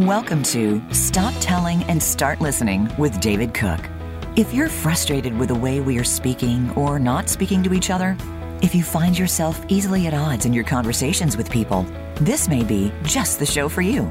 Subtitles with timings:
[0.00, 3.86] Welcome to Stop Telling and Start Listening with David Cooke.
[4.34, 8.16] If you're frustrated with the way we are speaking or not speaking to each other,
[8.62, 11.82] if you find yourself easily at odds in your conversations with people,
[12.14, 14.10] this may be just the show for you.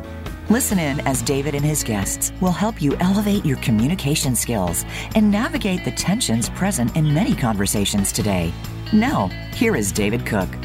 [0.51, 5.31] Listen in as David and his guests will help you elevate your communication skills and
[5.31, 8.53] navigate the tensions present in many conversations today.
[8.93, 10.55] Now, here is David Cooke.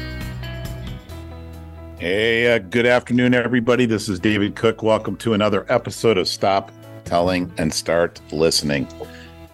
[2.05, 3.87] Hey, uh, good afternoon, everybody.
[3.87, 4.83] This is David Cooke.
[4.83, 6.71] Welcome to another episode of Stop
[7.03, 8.87] Telling and Start Listening.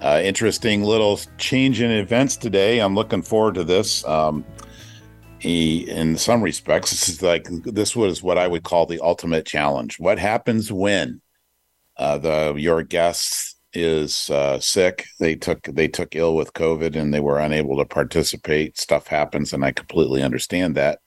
[0.01, 2.79] Uh, interesting little change in events today.
[2.79, 4.03] I'm looking forward to this.
[4.03, 4.43] Um,
[5.43, 9.97] in some respects, this is like this was what I would call the ultimate challenge.
[9.97, 11.21] What happens when
[11.95, 15.05] uh, the your guest is uh, sick?
[15.21, 18.77] They took they took ill with COVID and they were unable to participate.
[18.77, 20.99] Stuff happens, and I completely understand that.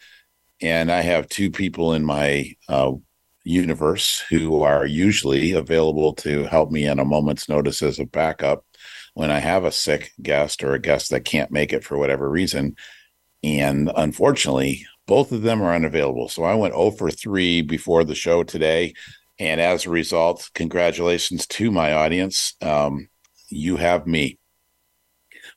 [0.64, 2.92] And I have two people in my uh,
[3.44, 8.64] universe who are usually available to help me in a moment's notice as a backup
[9.12, 12.28] when I have a sick guest or a guest that can't make it for whatever
[12.28, 12.76] reason
[13.44, 16.30] and unfortunately, both of them are unavailable.
[16.30, 18.94] So I went 0 for 3 before the show today.
[19.38, 22.54] And as a result, congratulations to my audience.
[22.62, 23.08] Um,
[23.50, 24.38] you have me,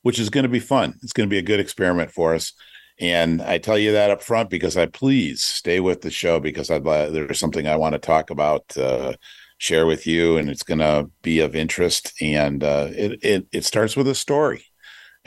[0.01, 0.95] which is going to be fun.
[1.01, 2.51] It's going to be a good experiment for us.
[2.99, 6.71] And I tell you that up front because I please stay with the show because
[6.71, 9.13] I'd there's something I want to talk about, uh,
[9.59, 12.13] share with you, and it's going to be of interest.
[12.21, 14.65] And uh, it, it it starts with a story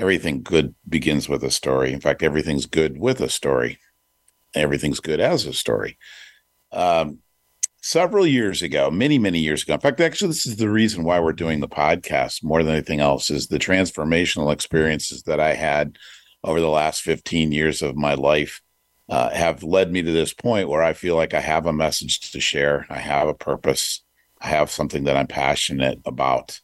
[0.00, 1.92] everything good begins with a story.
[1.92, 3.78] In fact, everything's good with a story.
[4.54, 5.98] Everything's good as a story.
[6.72, 7.18] Um,
[7.82, 9.74] several years ago, many, many years ago.
[9.74, 13.00] In fact, actually, this is the reason why we're doing the podcast more than anything
[13.00, 15.98] else is the transformational experiences that I had
[16.42, 18.60] over the last 15 years of my life
[19.08, 22.32] uh, have led me to this point where I feel like I have a message
[22.32, 22.86] to share.
[22.88, 24.02] I have a purpose.
[24.40, 26.60] I have something that I'm passionate about.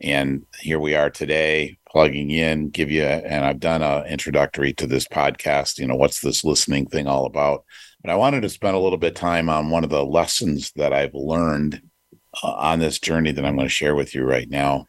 [0.00, 4.86] And here we are today, plugging in, give you, and I've done an introductory to
[4.86, 5.78] this podcast.
[5.78, 7.64] You know, what's this listening thing all about?
[8.02, 10.92] But I wanted to spend a little bit time on one of the lessons that
[10.92, 11.80] I've learned
[12.42, 14.86] uh, on this journey that I'm going to share with you right now.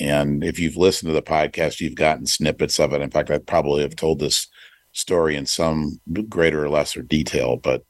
[0.00, 3.02] And if you've listened to the podcast, you've gotten snippets of it.
[3.02, 4.48] In fact, I probably have told this
[4.92, 7.84] story in some greater or lesser detail, but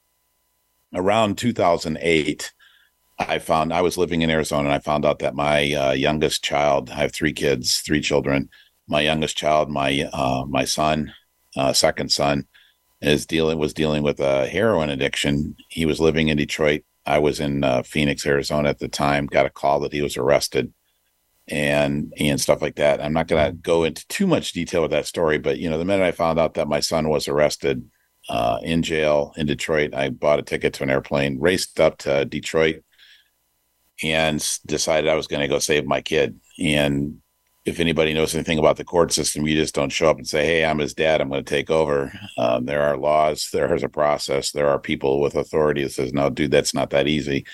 [0.94, 2.52] around 2008,
[3.18, 6.42] I found I was living in Arizona and I found out that my uh, youngest
[6.42, 8.48] child, I have three kids, three children.
[8.88, 11.14] My youngest child, my uh, my son,
[11.56, 12.46] uh, second son,
[13.00, 15.56] is dealing was dealing with a heroin addiction.
[15.68, 16.82] He was living in Detroit.
[17.06, 19.26] I was in uh, Phoenix, Arizona at the time.
[19.26, 20.72] Got a call that he was arrested,
[21.48, 23.02] and and stuff like that.
[23.02, 25.78] I'm not going to go into too much detail with that story, but you know,
[25.78, 27.88] the minute I found out that my son was arrested
[28.28, 32.24] uh, in jail in Detroit, I bought a ticket to an airplane, raced up to
[32.24, 32.82] Detroit
[34.02, 34.36] and
[34.66, 36.38] decided I was going to go save my kid.
[36.58, 37.18] And
[37.64, 40.44] if anybody knows anything about the court system, you just don't show up and say,
[40.44, 41.20] "Hey, I'm his dad.
[41.20, 43.50] I'm going to take over." Um, there are laws.
[43.52, 44.50] There is a process.
[44.50, 47.46] There are people with authority that says, "No, dude, that's not that easy."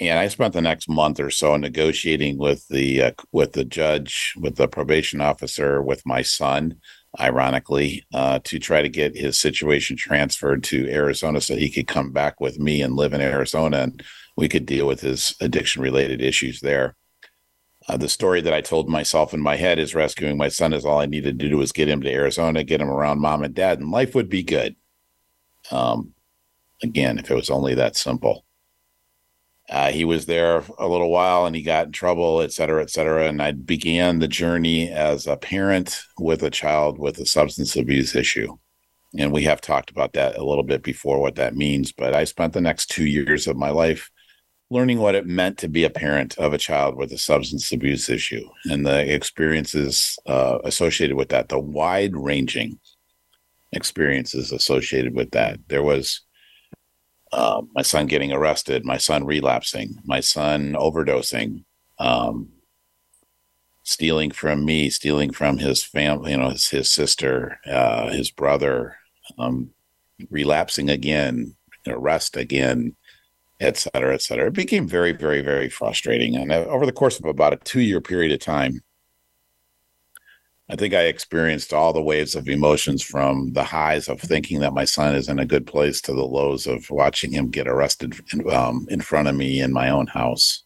[0.00, 4.34] And I spent the next month or so negotiating with the uh, with the judge,
[4.38, 6.76] with the probation officer, with my son,
[7.20, 12.10] ironically, uh, to try to get his situation transferred to Arizona so he could come
[12.10, 14.02] back with me and live in Arizona and
[14.36, 16.96] we could deal with his addiction related issues there.
[17.88, 20.84] Uh, the story that I told myself in my head is rescuing my son is
[20.84, 23.54] all I needed to do was get him to Arizona, get him around mom and
[23.54, 24.76] dad, and life would be good.
[25.70, 26.14] Um,
[26.82, 28.44] again, if it was only that simple.
[29.72, 32.90] Uh, he was there a little while and he got in trouble, et cetera, et
[32.90, 33.26] cetera.
[33.26, 38.14] And I began the journey as a parent with a child with a substance abuse
[38.14, 38.58] issue.
[39.18, 41.90] And we have talked about that a little bit before, what that means.
[41.90, 44.10] But I spent the next two years of my life
[44.68, 48.10] learning what it meant to be a parent of a child with a substance abuse
[48.10, 52.78] issue and the experiences uh, associated with that, the wide ranging
[53.72, 55.58] experiences associated with that.
[55.68, 56.20] There was
[57.32, 61.64] uh, my son getting arrested, my son relapsing, my son overdosing,
[61.98, 62.48] um,
[63.84, 68.96] stealing from me, stealing from his family, you know, his, his sister, uh, his brother,
[69.38, 69.70] um,
[70.30, 71.54] relapsing again,
[71.86, 72.94] arrest again,
[73.60, 74.48] et cetera, et cetera.
[74.48, 76.36] It became very, very, very frustrating.
[76.36, 78.82] And over the course of about a two year period of time,
[80.68, 84.72] I think I experienced all the waves of emotions from the highs of thinking that
[84.72, 88.14] my son is in a good place to the lows of watching him get arrested
[88.32, 90.62] in, um, in front of me in my own house.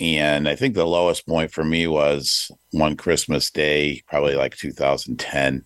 [0.00, 5.64] And I think the lowest point for me was one Christmas day, probably like 2010,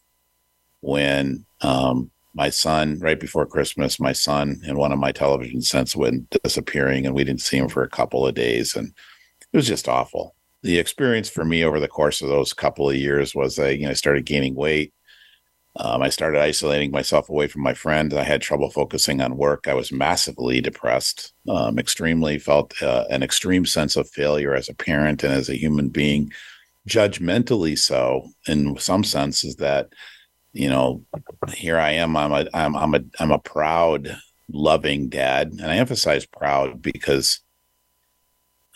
[0.80, 5.96] when um, my son right before Christmas, my son and one of my television sets
[5.96, 8.92] went disappearing, and we didn't see him for a couple of days, and
[9.52, 10.34] it was just awful.
[10.62, 13.84] The experience for me over the course of those couple of years was I, you
[13.84, 14.92] know, I started gaining weight.
[15.76, 18.12] Um, I started isolating myself away from my friends.
[18.12, 19.68] I had trouble focusing on work.
[19.68, 24.74] I was massively depressed, um, extremely felt uh, an extreme sense of failure as a
[24.74, 26.32] parent and as a human being,
[26.88, 29.90] judgmentally so in some senses that
[30.52, 31.04] you know,
[31.54, 32.16] here I am.
[32.16, 34.16] I'm a I'm I'm a I'm a proud,
[34.50, 37.40] loving dad, and I emphasize proud because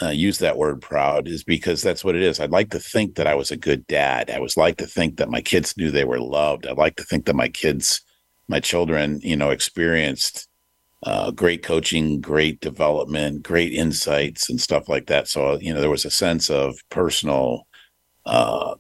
[0.02, 2.40] uh, use that word proud is because that's what it is.
[2.40, 4.31] I'd like to think that I was a good dad.
[4.31, 6.66] I was like to think that my kids knew they were loved.
[6.66, 8.02] I'd like to think that my kids,
[8.49, 10.49] my children, you know, experienced
[11.04, 15.28] uh, great coaching, great development, great insights, and stuff like that.
[15.28, 17.66] So you know, there was a sense of personal
[18.25, 18.75] uh,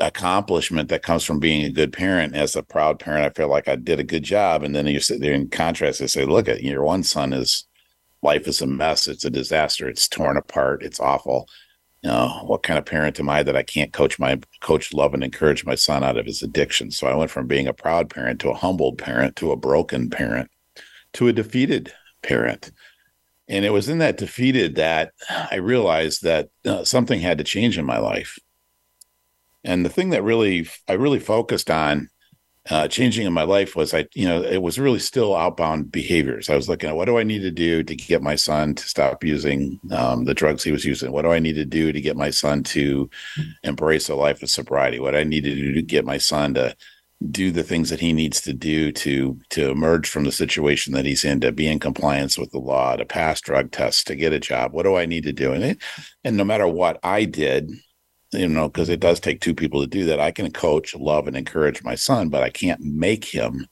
[0.00, 2.34] accomplishment that comes from being a good parent.
[2.34, 4.62] As a proud parent, I feel like I did a good job.
[4.62, 7.66] And then you sit there in contrast and say, look at your one son is
[8.24, 9.06] life is a mess.
[9.06, 9.88] It's a disaster.
[9.88, 10.82] It's torn apart.
[10.82, 11.48] It's awful.
[12.02, 15.14] You know, what kind of parent am I that I can't coach my coach, love,
[15.14, 16.90] and encourage my son out of his addiction?
[16.90, 20.10] So I went from being a proud parent to a humbled parent to a broken
[20.10, 20.50] parent
[21.14, 21.92] to a defeated
[22.22, 22.72] parent.
[23.48, 27.78] And it was in that defeated that I realized that uh, something had to change
[27.78, 28.38] in my life.
[29.62, 32.08] And the thing that really I really focused on
[32.70, 36.48] uh, changing in my life was I, you know, it was really still outbound behaviors.
[36.48, 38.88] I was looking at what do I need to do to get my son to
[38.88, 41.12] stop using um, the drugs he was using?
[41.12, 43.10] What do I need to do to get my son to
[43.64, 44.98] embrace a life of sobriety?
[44.98, 46.74] What I need to do to get my son to
[47.30, 51.04] do the things that he needs to do to to emerge from the situation that
[51.04, 54.32] he's in, to be in compliance with the law, to pass drug tests, to get
[54.32, 54.72] a job.
[54.72, 55.52] What do I need to do?
[55.52, 55.78] And it,
[56.24, 57.70] and no matter what I did,
[58.34, 60.20] you know, because it does take two people to do that.
[60.20, 63.66] I can coach, love, and encourage my son, but I can't make him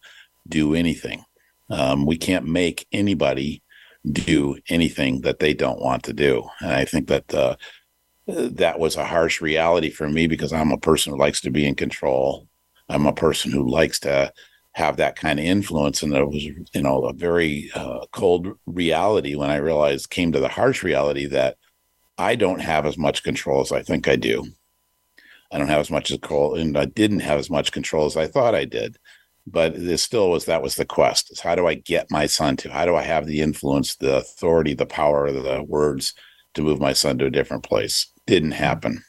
[0.48, 1.24] do anything.
[1.70, 3.62] Um, we can't make anybody
[4.10, 6.48] do anything that they don't want to do.
[6.60, 7.56] And I think that uh,
[8.26, 11.66] that was a harsh reality for me because I'm a person who likes to be
[11.66, 12.48] in control.
[12.88, 14.32] I'm a person who likes to
[14.74, 16.02] have that kind of influence.
[16.02, 20.40] And it was, you know, a very uh, cold reality when I realized, came to
[20.40, 21.56] the harsh reality that
[22.18, 24.46] I don't have as much control as I think I do.
[25.50, 28.26] I don't have as much control, and I didn't have as much control as I
[28.26, 28.96] thought I did.
[29.46, 32.56] But it still was that was the quest: is how do I get my son
[32.58, 32.70] to?
[32.70, 36.14] How do I have the influence, the authority, the power, the words
[36.54, 38.10] to move my son to a different place?
[38.26, 39.02] Didn't happen.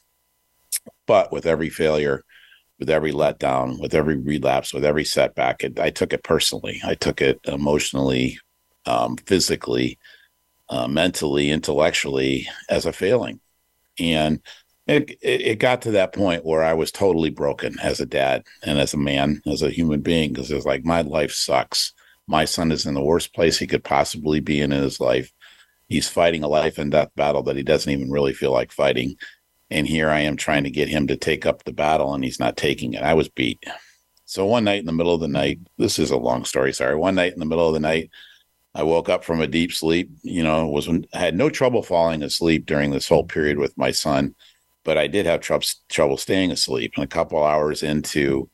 [1.06, 2.24] But with every failure,
[2.80, 6.82] with every letdown, with every relapse, with every setback, it, I took it personally.
[6.84, 8.40] I took it emotionally,
[8.86, 10.00] um, physically,
[10.74, 13.40] uh, mentally, intellectually as a failing.
[14.00, 14.42] And
[14.88, 18.44] it, it, it got to that point where I was totally broken as a dad
[18.64, 21.94] and as a man, as a human being, because it's like my life sucks.
[22.26, 25.32] My son is in the worst place he could possibly be in, in his life.
[25.90, 29.16] He's fighting a life and death battle that he doesn't even really feel like fighting.
[29.70, 32.40] And here I am trying to get him to take up the battle, and he's
[32.40, 33.04] not taking it.
[33.04, 33.64] I was beat.
[34.26, 36.96] So one night in the middle of the night, this is a long story, sorry.
[36.96, 38.10] One night in the middle of the night,
[38.76, 40.10] I woke up from a deep sleep.
[40.24, 43.92] You know, was I had no trouble falling asleep during this whole period with my
[43.92, 44.36] son,
[44.84, 46.94] but I did have trouble trouble staying asleep.
[46.96, 48.50] And a couple hours into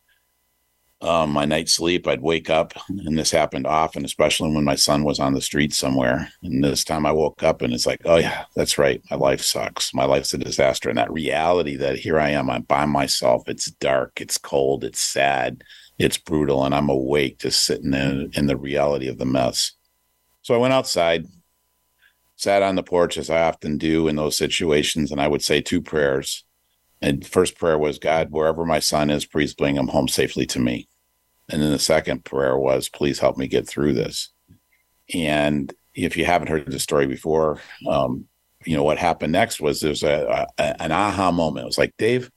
[1.01, 5.05] um, my night's sleep, I'd wake up, and this happened often, especially when my son
[5.05, 6.29] was on the street somewhere.
[6.43, 9.41] And this time I woke up, and it's like, oh yeah, that's right, my life
[9.41, 9.93] sucks.
[9.93, 10.89] My life's a disaster.
[10.89, 13.47] And that reality that here I am, I'm by myself.
[13.47, 15.63] It's dark, it's cold, it's sad,
[15.97, 19.71] it's brutal, and I'm awake, just sitting in in the reality of the mess.
[20.49, 21.27] So I went outside,
[22.35, 25.61] sat on the porch as I often do in those situations, and I would say
[25.61, 26.43] two prayers.
[27.03, 30.59] And first prayer was, God, wherever my son is, please bring him home safely to
[30.59, 30.87] me.
[31.49, 34.29] And then the second prayer was, please help me get through this.
[35.13, 38.25] And if you haven't heard the story before, um,
[38.65, 41.65] you know, what happened next was there's a, a, an aha moment.
[41.65, 42.31] It was like, Dave,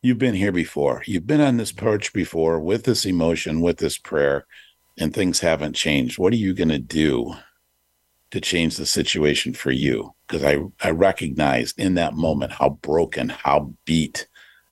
[0.00, 1.02] you've been here before.
[1.06, 4.46] You've been on this porch before with this emotion, with this prayer
[4.98, 7.34] and things haven't changed, what are you going to do
[8.30, 10.14] to change the situation for you?
[10.26, 14.26] Because I, I recognized in that moment how broken, how beat,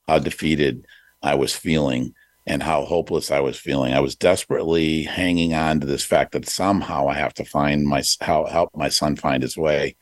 [0.09, 0.87] how defeated
[1.23, 2.15] I was feeling
[2.47, 3.93] and how hopeless I was feeling.
[3.93, 8.03] I was desperately hanging on to this fact that somehow I have to find my
[8.21, 9.97] how help my son find his way,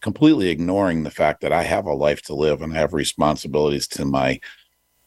[0.00, 3.88] completely ignoring the fact that I have a life to live and I have responsibilities
[3.88, 4.40] to my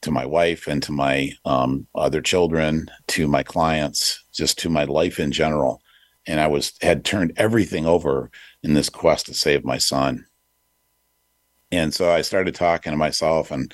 [0.01, 4.85] to my wife and to my um, other children, to my clients, just to my
[4.85, 5.81] life in general.
[6.25, 8.29] And I was had turned everything over
[8.63, 10.25] in this quest to save my son.
[11.71, 13.73] And so I started talking to myself, and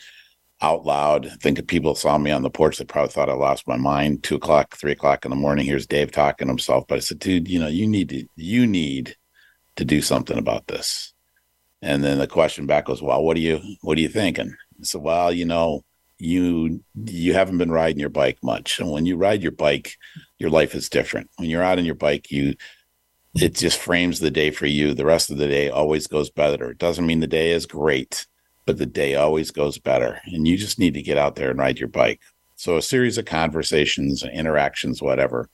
[0.61, 1.27] out loud.
[1.27, 3.77] I think if people saw me on the porch, they probably thought I lost my
[3.77, 4.23] mind.
[4.23, 5.65] Two o'clock, three o'clock in the morning.
[5.65, 6.85] Here's Dave talking to himself.
[6.87, 9.15] But I said, dude, you know, you need to you need
[9.75, 11.13] to do something about this.
[11.81, 14.55] And then the question back was, well, what do you what are you thinking?
[14.79, 15.83] I said, well, you know,
[16.17, 18.79] you you haven't been riding your bike much.
[18.79, 19.95] And when you ride your bike,
[20.37, 21.29] your life is different.
[21.37, 22.55] When you're out on your bike, you
[23.35, 24.93] it just frames the day for you.
[24.93, 26.71] The rest of the day always goes better.
[26.71, 28.27] It doesn't mean the day is great,
[28.65, 30.21] but the day always goes better.
[30.25, 32.21] And you just need to get out there and ride your bike.
[32.55, 35.49] So a series of conversations, interactions, whatever.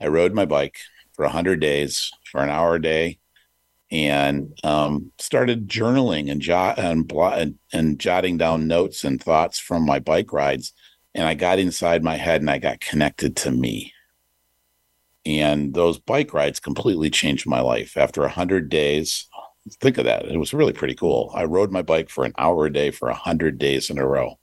[0.00, 0.78] I rode my bike
[1.14, 3.18] for 100 days for an hour a day
[3.90, 9.84] and um, started journaling and, jot and, and, and jotting down notes and thoughts from
[9.84, 10.72] my bike rides.
[11.14, 13.92] And I got inside my head and I got connected to me.
[15.26, 17.96] And those bike rides completely changed my life.
[17.96, 19.26] After 100 days,
[19.80, 20.26] think of that.
[20.26, 21.30] It was really pretty cool.
[21.34, 24.38] I rode my bike for an hour a day for 100 days in a row.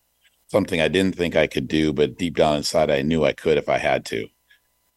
[0.48, 3.58] Something I didn't think I could do, but deep down inside, I knew I could
[3.58, 4.28] if I had to.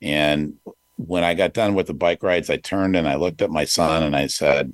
[0.00, 0.54] And
[0.96, 3.64] when I got done with the bike rides, I turned and I looked at my
[3.64, 4.72] son and I said,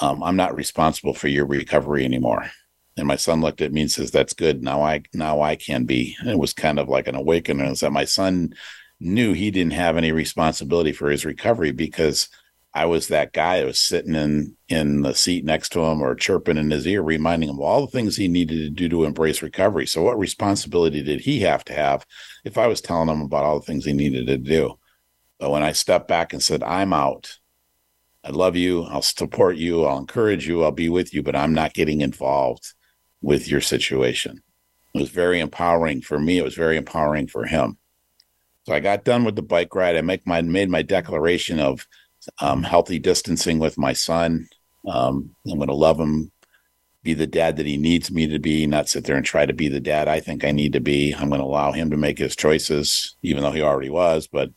[0.00, 2.50] um, I'm not responsible for your recovery anymore.
[2.96, 4.62] And my son looked at me and says, That's good.
[4.62, 6.16] Now I now I can be.
[6.20, 7.74] And it was kind of like an awakening.
[7.74, 8.54] That my son
[9.00, 12.28] knew he didn't have any responsibility for his recovery because
[12.72, 16.14] I was that guy that was sitting in in the seat next to him or
[16.14, 19.04] chirping in his ear, reminding him of all the things he needed to do to
[19.04, 19.86] embrace recovery.
[19.86, 22.04] So, what responsibility did he have to have
[22.44, 24.78] if I was telling him about all the things he needed to do?
[25.44, 27.38] But when I stepped back and said, "I'm out,"
[28.24, 28.84] I love you.
[28.84, 29.84] I'll support you.
[29.84, 30.64] I'll encourage you.
[30.64, 32.72] I'll be with you, but I'm not getting involved
[33.20, 34.42] with your situation.
[34.94, 36.38] It was very empowering for me.
[36.38, 37.76] It was very empowering for him.
[38.62, 39.98] So I got done with the bike ride.
[39.98, 41.86] I make my made my declaration of
[42.40, 44.48] um, healthy distancing with my son.
[44.88, 46.32] Um, I'm going to love him,
[47.02, 49.52] be the dad that he needs me to be, not sit there and try to
[49.52, 51.12] be the dad I think I need to be.
[51.12, 54.26] I'm going to allow him to make his choices, even though he already was.
[54.26, 54.48] But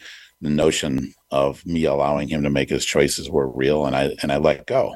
[0.41, 4.31] the notion of me allowing him to make his choices were real, and I and
[4.31, 4.95] I let go.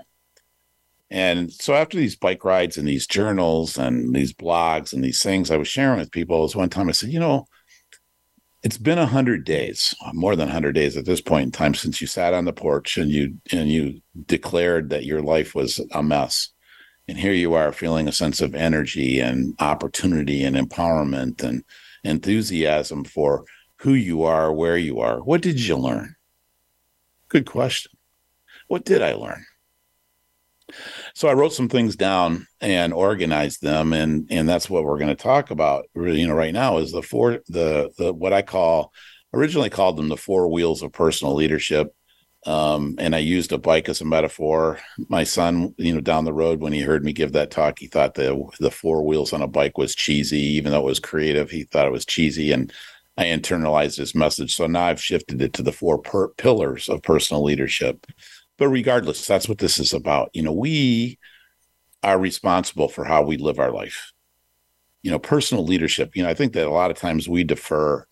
[1.09, 5.51] And so after these bike rides and these journals and these blogs and these things
[5.51, 7.47] I was sharing with people, was one time I said, you know
[8.63, 11.99] it's been a hundred days, more than hundred days at this point in time since
[11.99, 16.03] you sat on the porch and you and you declared that your life was a
[16.03, 16.49] mess.
[17.07, 21.63] And here you are feeling a sense of energy and opportunity and empowerment and
[22.03, 23.43] enthusiasm for
[23.81, 25.19] who you are, where you are.
[25.19, 26.15] What did you learn?
[27.29, 27.91] Good question.
[28.67, 29.43] What did I learn?
[31.15, 35.15] So I wrote some things down and organized them, and and that's what we're going
[35.15, 35.85] to talk about.
[35.95, 38.93] You know, right now is the four the the what I call
[39.33, 41.93] originally called them the four wheels of personal leadership.
[42.45, 44.79] Um, and I used a bike as a metaphor.
[45.09, 47.87] My son, you know, down the road when he heard me give that talk, he
[47.87, 51.49] thought the the four wheels on a bike was cheesy, even though it was creative.
[51.49, 52.71] He thought it was cheesy, and
[53.17, 54.55] I internalized this message.
[54.55, 58.07] So now I've shifted it to the four per- pillars of personal leadership.
[58.57, 60.29] But regardless, that's what this is about.
[60.33, 61.19] You know, we
[62.03, 64.11] are responsible for how we live our life.
[65.03, 66.15] You know, personal leadership.
[66.15, 68.05] You know, I think that a lot of times we defer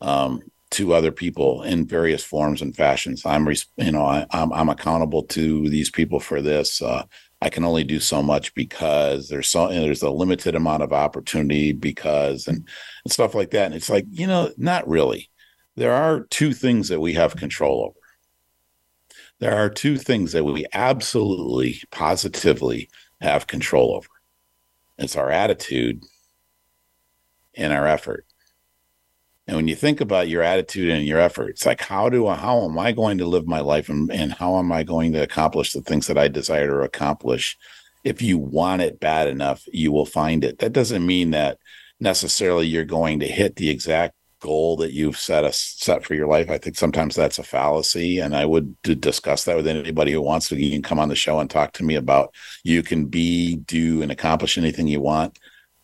[0.00, 3.24] um, to other people in various forms and fashions.
[3.24, 6.82] I'm, you know, I, am I'm, I'm accountable to these people for this.
[6.82, 7.04] Uh,
[7.44, 11.72] I can only do so much because there's so there's a limited amount of opportunity
[11.72, 12.66] because and,
[13.04, 13.66] and stuff like that.
[13.66, 15.30] And it's like you know, not really.
[15.76, 18.04] There are two things that we have control over
[19.40, 22.88] there are two things that we absolutely, positively
[23.20, 24.08] have control over
[24.96, 26.04] it's our attitude
[27.54, 28.26] and our effort.
[29.46, 32.64] And when you think about your attitude and your efforts, like how do I, how
[32.64, 35.72] am I going to live my life and, and how am I going to accomplish
[35.72, 37.58] the things that I desire to accomplish?
[38.04, 40.58] If you want it bad enough, you will find it.
[40.60, 41.58] That doesn't mean that
[42.00, 46.26] necessarily you're going to hit the exact goal that you've set a set for your
[46.26, 46.50] life.
[46.50, 50.48] I think sometimes that's a fallacy, and I would discuss that with anybody who wants
[50.48, 50.56] to.
[50.56, 54.02] You can come on the show and talk to me about you can be, do,
[54.02, 55.38] and accomplish anything you want.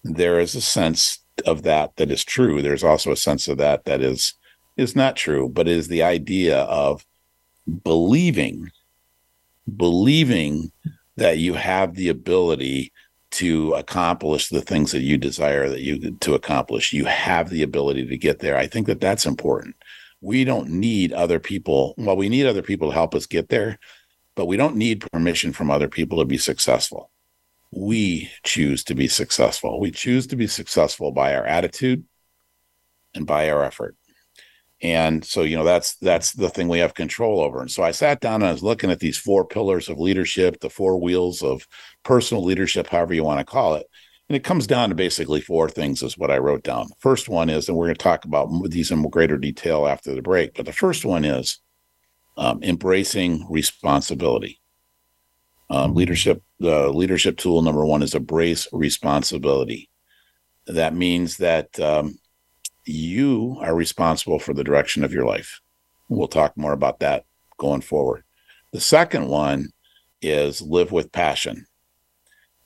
[0.05, 2.63] There is a sense of that that is true.
[2.63, 4.35] There's also a sense of that that is
[4.77, 7.05] is not true, but is the idea of
[7.83, 8.71] believing,
[9.77, 10.73] believing
[11.17, 12.93] that you have the ability
[13.33, 16.93] to accomplish the things that you desire that you to accomplish.
[16.93, 18.57] You have the ability to get there.
[18.57, 19.77] I think that that's important.
[20.21, 23.79] We don't need other people well we need other people to help us get there
[24.35, 27.11] but we don't need permission from other people to be successful
[27.73, 32.05] we choose to be successful we choose to be successful by our attitude
[33.15, 33.97] and by our effort
[34.83, 37.61] and so, you know, that's that's the thing we have control over.
[37.61, 40.61] And so I sat down and I was looking at these four pillars of leadership,
[40.61, 41.67] the four wheels of
[42.03, 43.87] personal leadership, however you want to call it.
[44.29, 46.89] And it comes down to basically four things, is what I wrote down.
[46.99, 50.23] First one is, and we're going to talk about these in greater detail after the
[50.23, 51.59] break, but the first one is
[52.37, 54.60] um, embracing responsibility.
[55.71, 59.89] Um, leadership, the leadership tool number one is embrace responsibility.
[60.67, 62.19] That means that um,
[62.85, 65.61] you are responsible for the direction of your life.
[66.09, 67.25] We'll talk more about that
[67.57, 68.25] going forward.
[68.73, 69.69] The second one
[70.21, 71.67] is live with passion.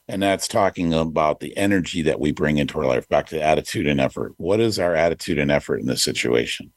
[0.09, 3.87] And that's talking about the energy that we bring into our life, back to attitude
[3.87, 4.35] and effort.
[4.37, 6.73] What is our attitude and effort in this situation?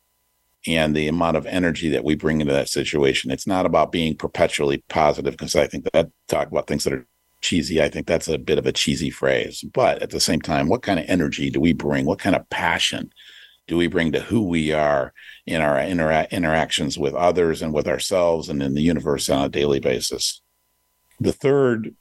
[0.67, 3.31] And the amount of energy that we bring into that situation.
[3.31, 7.07] It's not about being perpetually positive, because I think that talk about things that are
[7.39, 7.81] cheesy.
[7.81, 9.63] I think that's a bit of a cheesy phrase.
[9.73, 12.05] But at the same time, what kind of energy do we bring?
[12.05, 13.13] What kind of passion
[13.67, 15.13] do we bring to who we are
[15.45, 19.49] in our intera- interactions with others and with ourselves and in the universe on a
[19.49, 20.41] daily basis?
[21.19, 21.95] The third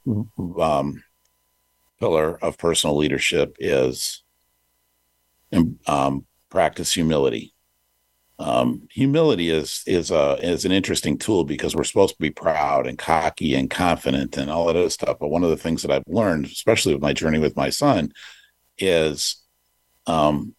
[0.59, 1.03] um,
[1.99, 4.23] pillar of personal leadership is
[5.87, 7.53] um, practice humility.
[8.39, 12.85] Um, humility is is a is an interesting tool because we're supposed to be proud
[12.85, 15.17] and cocky and confident and all of that stuff.
[15.19, 18.11] But one of the things that I've learned, especially with my journey with my son,
[18.77, 19.41] is,
[20.05, 20.53] um,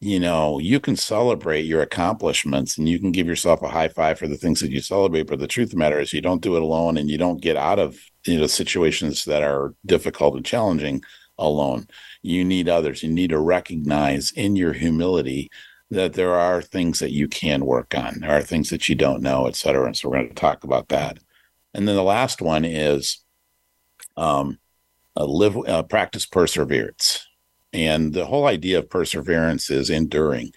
[0.00, 4.18] you know, you can celebrate your accomplishments and you can give yourself a high five
[4.18, 5.26] for the things that you celebrate.
[5.26, 7.40] But the truth of the matter is, you don't do it alone, and you don't
[7.40, 11.02] get out of you know situations that are difficult and challenging
[11.38, 11.86] alone
[12.22, 15.50] you need others you need to recognize in your humility
[15.90, 18.20] that there are things that you can work on.
[18.20, 20.64] There are things that you don't know et cetera and so we're going to talk
[20.64, 21.18] about that.
[21.74, 23.18] And then the last one is
[24.16, 24.58] um,
[25.16, 27.26] live uh, practice perseverance.
[27.72, 30.52] And the whole idea of perseverance is enduring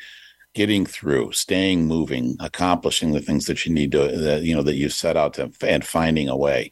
[0.54, 4.76] getting through staying moving accomplishing the things that you need to that you know that
[4.76, 6.72] you set out to and finding a way.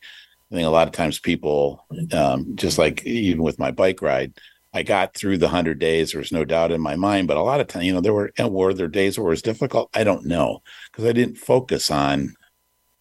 [0.52, 4.34] I think a lot of times people, um, just like even with my bike ride,
[4.74, 6.12] I got through the hundred days.
[6.12, 8.14] There was no doubt in my mind, but a lot of times, you know, there
[8.14, 9.90] were eh, were there days where it was difficult.
[9.94, 10.62] I don't know
[10.92, 12.36] because I didn't focus on,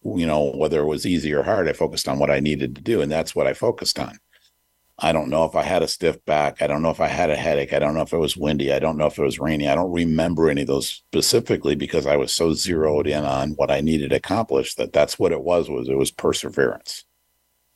[0.03, 1.69] you know, whether it was easy or hard.
[1.69, 4.17] I focused on what I needed to do, and that's what I focused on.
[4.99, 6.61] I don't know if I had a stiff back.
[6.61, 7.73] I don't know if I had a headache.
[7.73, 8.71] I don't know if it was windy.
[8.71, 9.67] I don't know if it was rainy.
[9.67, 13.71] I don't remember any of those specifically because I was so zeroed in on what
[13.71, 15.69] I needed accomplished that that's what it was.
[15.69, 17.05] Was it was perseverance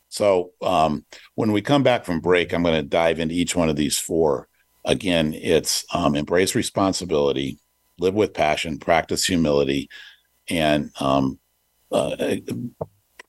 [0.09, 3.69] so um, when we come back from break, I'm going to dive into each one
[3.69, 4.47] of these four.
[4.85, 7.59] Again, it's um, embrace responsibility,
[7.99, 9.89] live with passion, practice humility,
[10.47, 11.39] and um,
[11.91, 12.37] uh,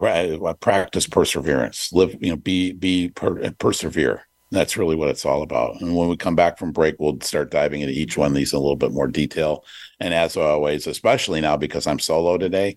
[0.01, 1.93] uh practice perseverance.
[1.93, 4.27] Live, you know, be be per- persevere.
[4.53, 5.81] That's really what it's all about.
[5.81, 8.53] And when we come back from break, we'll start diving into each one of these
[8.53, 9.65] in a little bit more detail.
[9.99, 12.77] And as always, especially now because I'm solo today,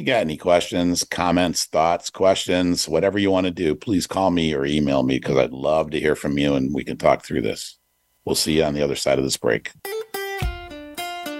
[0.00, 4.54] you got any questions, comments, thoughts, questions, whatever you want to do, please call me
[4.54, 7.42] or email me because I'd love to hear from you and we can talk through
[7.42, 7.78] this.
[8.24, 9.70] We'll see you on the other side of this break.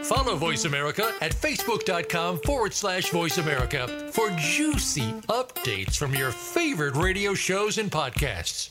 [0.05, 6.97] Follow Voice America at facebook.com forward slash voice America for juicy updates from your favorite
[6.97, 8.71] radio shows and podcasts.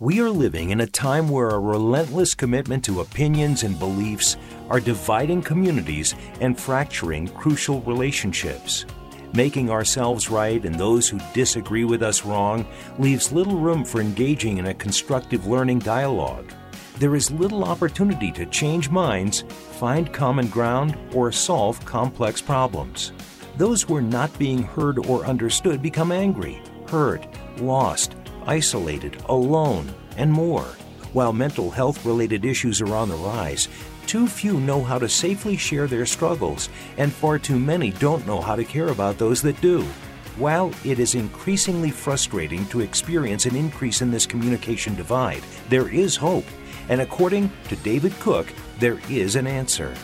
[0.00, 4.36] We are living in a time where a relentless commitment to opinions and beliefs
[4.68, 8.86] are dividing communities and fracturing crucial relationships.
[9.34, 12.66] Making ourselves right and those who disagree with us wrong
[12.98, 16.52] leaves little room for engaging in a constructive learning dialogue.
[16.98, 19.42] There is little opportunity to change minds,
[19.78, 23.12] find common ground, or solve complex problems.
[23.58, 27.28] Those who are not being heard or understood become angry, hurt,
[27.58, 30.66] lost, isolated, alone, and more.
[31.12, 33.68] While mental health related issues are on the rise,
[34.06, 38.40] too few know how to safely share their struggles, and far too many don't know
[38.40, 39.82] how to care about those that do.
[40.36, 46.16] While it is increasingly frustrating to experience an increase in this communication divide, there is
[46.16, 46.44] hope.
[46.88, 49.94] And according to David Cooke, there is an answer.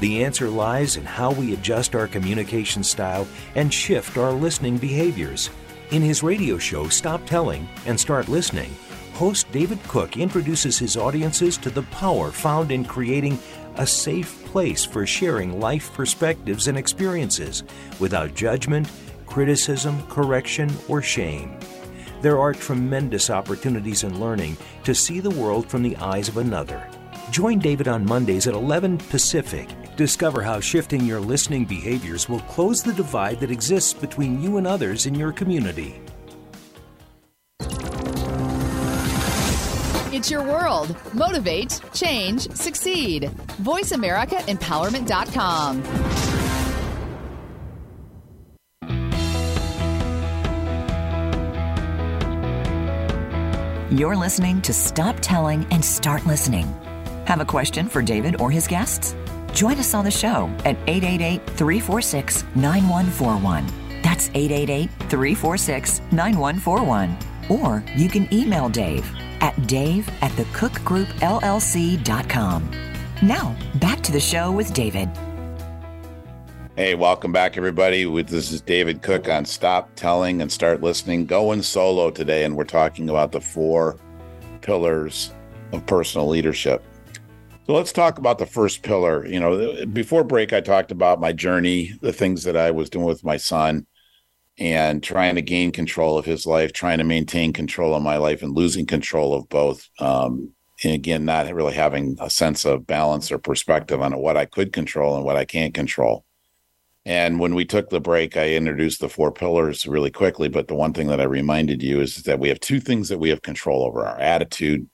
[0.00, 5.50] The answer lies in how we adjust our communication style and shift our listening behaviors.
[5.90, 8.74] In his radio show, Stop Telling and Start Listening,
[9.12, 13.38] host David Cooke introduces his audiences to the power found in creating
[13.76, 17.64] a safe place for sharing life perspectives and experiences
[18.00, 18.90] without judgment,
[19.26, 21.58] criticism, correction, or shame.
[22.22, 26.88] There are tremendous opportunities in learning to see the world from the eyes of another.
[27.30, 29.68] Join David on Mondays at 11 Pacific.
[29.96, 34.66] Discover how shifting your listening behaviors will close the divide that exists between you and
[34.66, 36.00] others in your community.
[40.12, 40.96] It's your world.
[41.12, 43.30] Motivate, change, succeed.
[43.62, 45.82] VoiceAmericaEmpowerment.com.
[53.90, 56.64] You're listening to Stop Telling and Start Listening.
[57.26, 59.14] Have a question for David or his guests?
[59.54, 63.64] Join us on the show at 888 346 9141.
[64.02, 67.16] That's 888 346 9141.
[67.48, 69.08] Or you can email Dave
[69.40, 72.70] at dave at thecookgroupllc.com.
[73.22, 75.08] Now, back to the show with David.
[76.74, 78.02] Hey, welcome back, everybody.
[78.22, 81.26] This is David Cooke on Stop Telling and Start Listening.
[81.26, 83.98] Going solo today, and we're talking about the four
[84.62, 85.32] pillars
[85.72, 86.82] of personal leadership.
[87.66, 89.26] So let's talk about the first pillar.
[89.26, 93.06] You know, before break, I talked about my journey, the things that I was doing
[93.06, 93.86] with my son,
[94.58, 98.42] and trying to gain control of his life, trying to maintain control of my life,
[98.42, 99.88] and losing control of both.
[99.98, 104.44] Um, and again, not really having a sense of balance or perspective on what I
[104.44, 106.26] could control and what I can't control.
[107.06, 110.48] And when we took the break, I introduced the four pillars really quickly.
[110.48, 113.18] But the one thing that I reminded you is that we have two things that
[113.18, 114.86] we have control over our attitude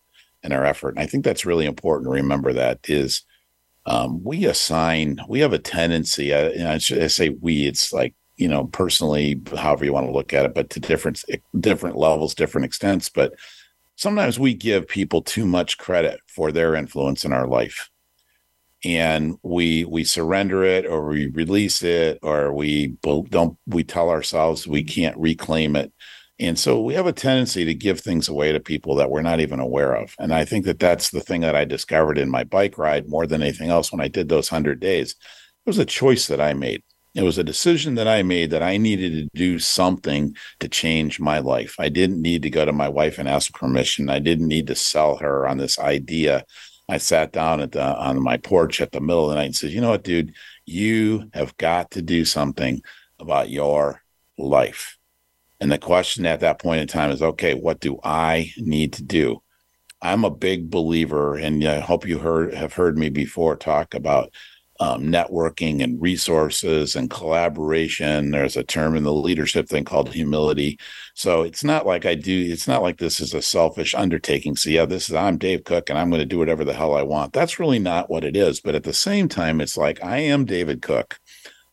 [0.42, 0.90] and our effort.
[0.90, 3.22] And I think that's really important to remember that is
[3.86, 7.92] um, we assign, we have a tendency, I, you know, I, I say we, it's
[7.92, 11.24] like, you know, personally, however you want to look at it, but to different,
[11.58, 13.08] different levels, different extents.
[13.08, 13.34] But
[13.96, 17.90] sometimes we give people too much credit for their influence in our life
[18.84, 22.96] and we we surrender it or we release it or we
[23.28, 25.92] don't we tell ourselves we can't reclaim it
[26.40, 29.40] and so we have a tendency to give things away to people that we're not
[29.40, 32.44] even aware of and i think that that's the thing that i discovered in my
[32.44, 35.84] bike ride more than anything else when i did those 100 days it was a
[35.84, 36.82] choice that i made
[37.16, 41.18] it was a decision that I made that I needed to do something to change
[41.18, 41.74] my life.
[41.76, 44.08] I didn't need to go to my wife and ask permission.
[44.08, 46.44] I didn't need to sell her on this idea
[46.90, 49.56] I sat down at the on my porch at the middle of the night and
[49.56, 50.34] said, "You know what, dude?
[50.66, 52.82] You have got to do something
[53.20, 54.02] about your
[54.36, 54.98] life."
[55.60, 59.02] And the question at that point in time is, okay, what do I need to
[59.02, 59.42] do?
[60.02, 64.32] I'm a big believer, and I hope you heard have heard me before talk about
[64.80, 68.30] um, networking and resources and collaboration.
[68.30, 70.78] There's a term in the leadership thing called humility.
[71.14, 74.56] So it's not like I do, it's not like this is a selfish undertaking.
[74.56, 76.94] So, yeah, this is, I'm Dave Cooke and I'm going to do whatever the hell
[76.94, 77.34] I want.
[77.34, 78.60] That's really not what it is.
[78.60, 81.20] But at the same time, it's like I am David Cooke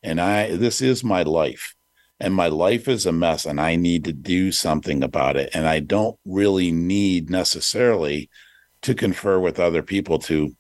[0.03, 1.76] and I, this is my life.
[2.19, 5.51] And my life is a mess, and I need to do something about it.
[5.53, 8.29] And I don't really need necessarily
[8.81, 10.55] to confer with other people to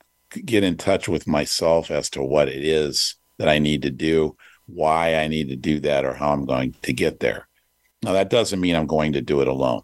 [0.45, 4.35] get in touch with myself as to what it is that I need to do,
[4.67, 7.47] why I need to do that, or how I'm going to get there.
[8.03, 9.81] Now, that doesn't mean I'm going to do it alone,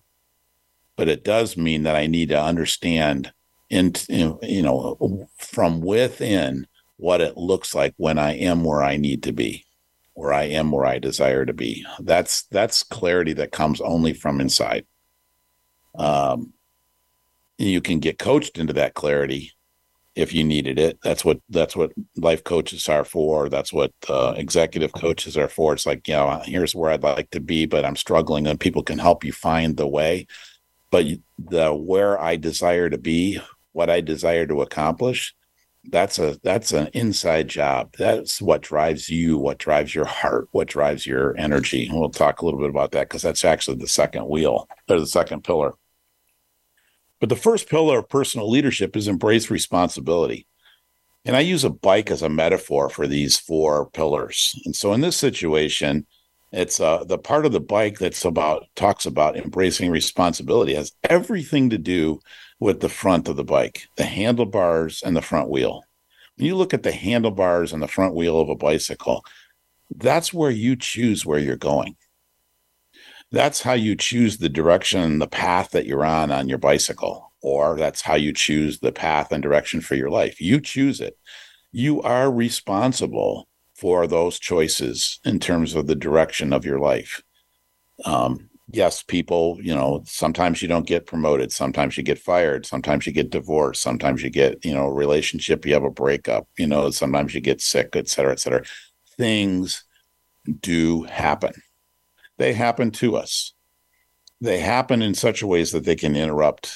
[0.96, 3.34] but it does mean that I need to understand,
[3.70, 9.24] in, you know, from within what it looks like when I am where I need
[9.24, 9.66] to be,
[10.14, 11.86] where I am where I desire to be.
[12.00, 14.86] That's that's clarity that comes only from inside.
[15.96, 16.54] Um,
[17.58, 19.54] you can get coached into that clarity
[20.16, 21.00] if you needed it.
[21.04, 23.50] That's what that's what life coaches are for.
[23.50, 25.74] That's what uh, executive coaches are for.
[25.74, 28.84] It's like, you know, here's where I'd like to be, but I'm struggling, and people
[28.84, 30.28] can help you find the way.
[30.92, 31.06] But
[31.40, 33.40] the where I desire to be,
[33.72, 35.34] what I desire to accomplish,
[35.90, 37.96] that's a that's an inside job.
[37.98, 41.88] That's what drives you, what drives your heart, what drives your energy.
[41.88, 45.00] And we'll talk a little bit about that because that's actually the second wheel or
[45.00, 45.74] the second pillar.
[47.20, 50.48] But the first pillar of personal leadership is embrace responsibility.
[51.26, 54.60] And I use a bike as a metaphor for these four pillars.
[54.66, 56.06] And so in this situation,
[56.52, 61.70] it's uh, the part of the bike that's about talks about embracing responsibility has everything
[61.72, 62.20] to do
[62.64, 65.84] with the front of the bike, the handlebars and the front wheel.
[66.38, 69.26] When you look at the handlebars and the front wheel of a bicycle,
[69.94, 71.98] that's where you choose where you're going.
[73.32, 77.76] That's how you choose the direction the path that you're on on your bicycle or
[77.76, 80.40] that's how you choose the path and direction for your life.
[80.40, 81.18] You choose it.
[81.74, 87.22] You are responsible for those choices in terms of the direction of your life.
[88.06, 93.06] Um, yes people you know sometimes you don't get promoted sometimes you get fired sometimes
[93.08, 96.68] you get divorced sometimes you get you know a relationship you have a breakup you
[96.68, 98.64] know sometimes you get sick et cetera et cetera
[99.18, 99.86] things
[100.62, 101.54] do happen
[102.38, 103.54] they happen to us.
[104.42, 106.76] They happen in such a ways that they can interrupt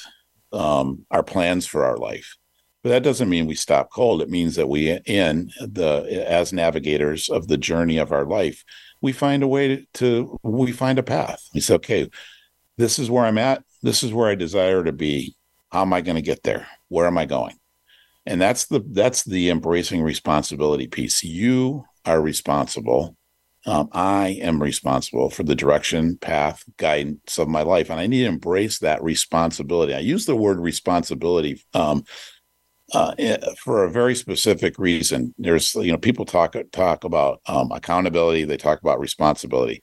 [0.52, 2.36] um, our plans for our life.
[2.82, 4.22] But that doesn't mean we stop cold.
[4.22, 8.64] It means that we, in the as navigators of the journey of our life,
[9.00, 11.40] we find a way to, to we find a path.
[11.54, 12.10] We say, okay,
[12.76, 13.62] this is where I'm at.
[13.82, 15.36] This is where I desire to be.
[15.70, 16.66] How am I going to get there?
[16.88, 17.56] Where am I going?
[18.26, 21.24] And that's the that's the embracing responsibility piece.
[21.24, 23.16] You are responsible
[23.66, 28.22] Um, I am responsible for the direction, path, guidance of my life, and I need
[28.22, 29.94] to embrace that responsibility.
[29.94, 32.04] I use the word responsibility um,
[32.94, 35.34] uh, eh, for a very specific reason.
[35.38, 38.44] There's, you know, people talk talk about um, accountability.
[38.44, 39.82] They talk about responsibility.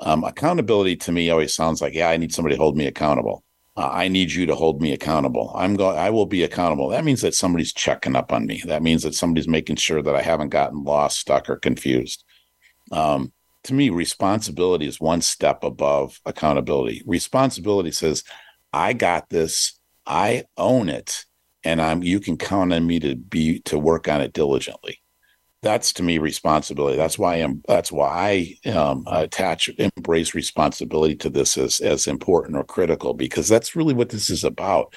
[0.00, 3.42] Um, accountability to me always sounds like, yeah, I need somebody to hold me accountable.
[3.76, 5.52] Uh, I need you to hold me accountable.
[5.54, 5.98] I'm going.
[5.98, 6.88] I will be accountable.
[6.88, 8.62] That means that somebody's checking up on me.
[8.66, 12.24] That means that somebody's making sure that I haven't gotten lost, stuck, or confused.
[12.90, 13.32] Um,
[13.64, 17.02] to me, responsibility is one step above accountability.
[17.06, 18.24] Responsibility says,
[18.72, 19.78] I got this.
[20.06, 21.26] I own it
[21.64, 25.00] and I'm you can count on me to be to work on it diligently.
[25.62, 26.96] That's to me responsibility.
[26.96, 27.62] That's why I'm.
[27.66, 33.48] That's why I um, attach embrace responsibility to this as as important or critical because
[33.48, 34.94] that's really what this is about.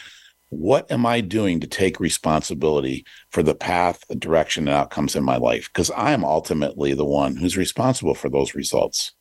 [0.50, 5.38] What am I doing to take responsibility for the path, direction, and outcomes in my
[5.38, 5.70] life?
[5.74, 9.14] Because I am ultimately the one who's responsible for those results.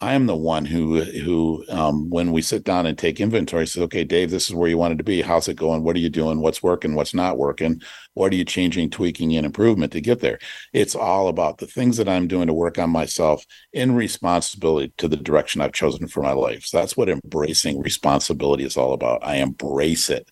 [0.00, 3.82] I am the one who who um, when we sit down and take inventory says,
[3.84, 5.22] okay, Dave, this is where you wanted to be.
[5.22, 5.82] How's it going?
[5.82, 6.40] What are you doing?
[6.40, 6.94] What's working?
[6.94, 7.82] What's not working?
[8.14, 10.38] What are you changing, tweaking, and improvement to get there?
[10.72, 15.08] It's all about the things that I'm doing to work on myself in responsibility to
[15.08, 16.64] the direction I've chosen for my life.
[16.64, 19.24] So that's what embracing responsibility is all about.
[19.24, 20.30] I embrace it.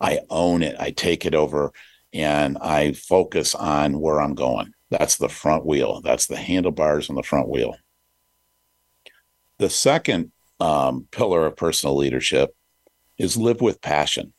[0.00, 0.76] I own it.
[0.78, 1.72] I take it over
[2.12, 4.72] and I focus on where I'm going.
[4.90, 6.02] That's the front wheel.
[6.02, 7.74] That's the handlebars on the front wheel.
[9.58, 12.54] The second um, pillar of personal leadership
[13.18, 14.32] is live with passion.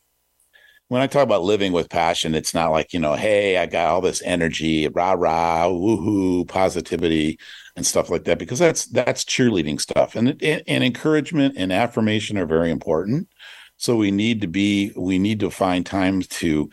[0.88, 3.88] When I talk about living with passion, it's not like, you know, hey, I got
[3.88, 7.38] all this energy, rah rah, woohoo, positivity
[7.76, 10.16] and stuff like that, because that's that's cheerleading stuff.
[10.16, 13.28] And, and encouragement and affirmation are very important.
[13.76, 16.70] So we need to be, we need to find times to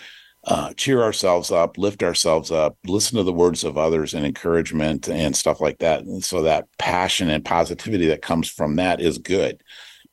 [0.47, 5.09] uh, cheer ourselves up, lift ourselves up, listen to the words of others and encouragement
[5.09, 6.01] and stuff like that.
[6.01, 9.61] And so that passion and positivity that comes from that is good.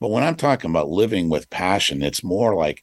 [0.00, 2.82] But when I'm talking about living with passion, it's more like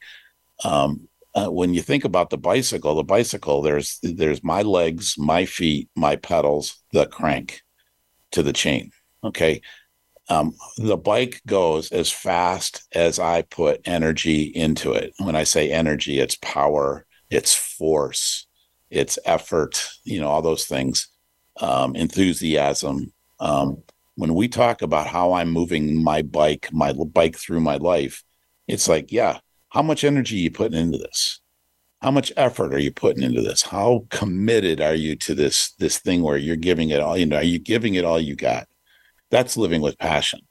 [0.63, 5.45] um, uh, when you think about the bicycle, the bicycle, there's there's my legs, my
[5.45, 7.61] feet, my pedals, the crank
[8.31, 8.91] to the chain.
[9.25, 9.61] Okay.
[10.29, 15.13] Um, the bike goes as fast as I put energy into it.
[15.17, 18.45] When I say energy, it's power, its force,
[18.89, 21.07] its effort, you know, all those things,
[21.61, 23.11] um, enthusiasm.
[23.39, 23.81] Um,
[24.15, 28.23] when we talk about how I'm moving my bike, my bike through my life,
[28.67, 29.39] it's like, yeah,
[29.69, 31.39] how much energy are you putting into this?
[32.01, 33.61] How much effort are you putting into this?
[33.61, 37.17] How committed are you to this this thing where you're giving it all?
[37.17, 38.67] You know, are you giving it all you got?
[39.29, 40.41] That's living with passion.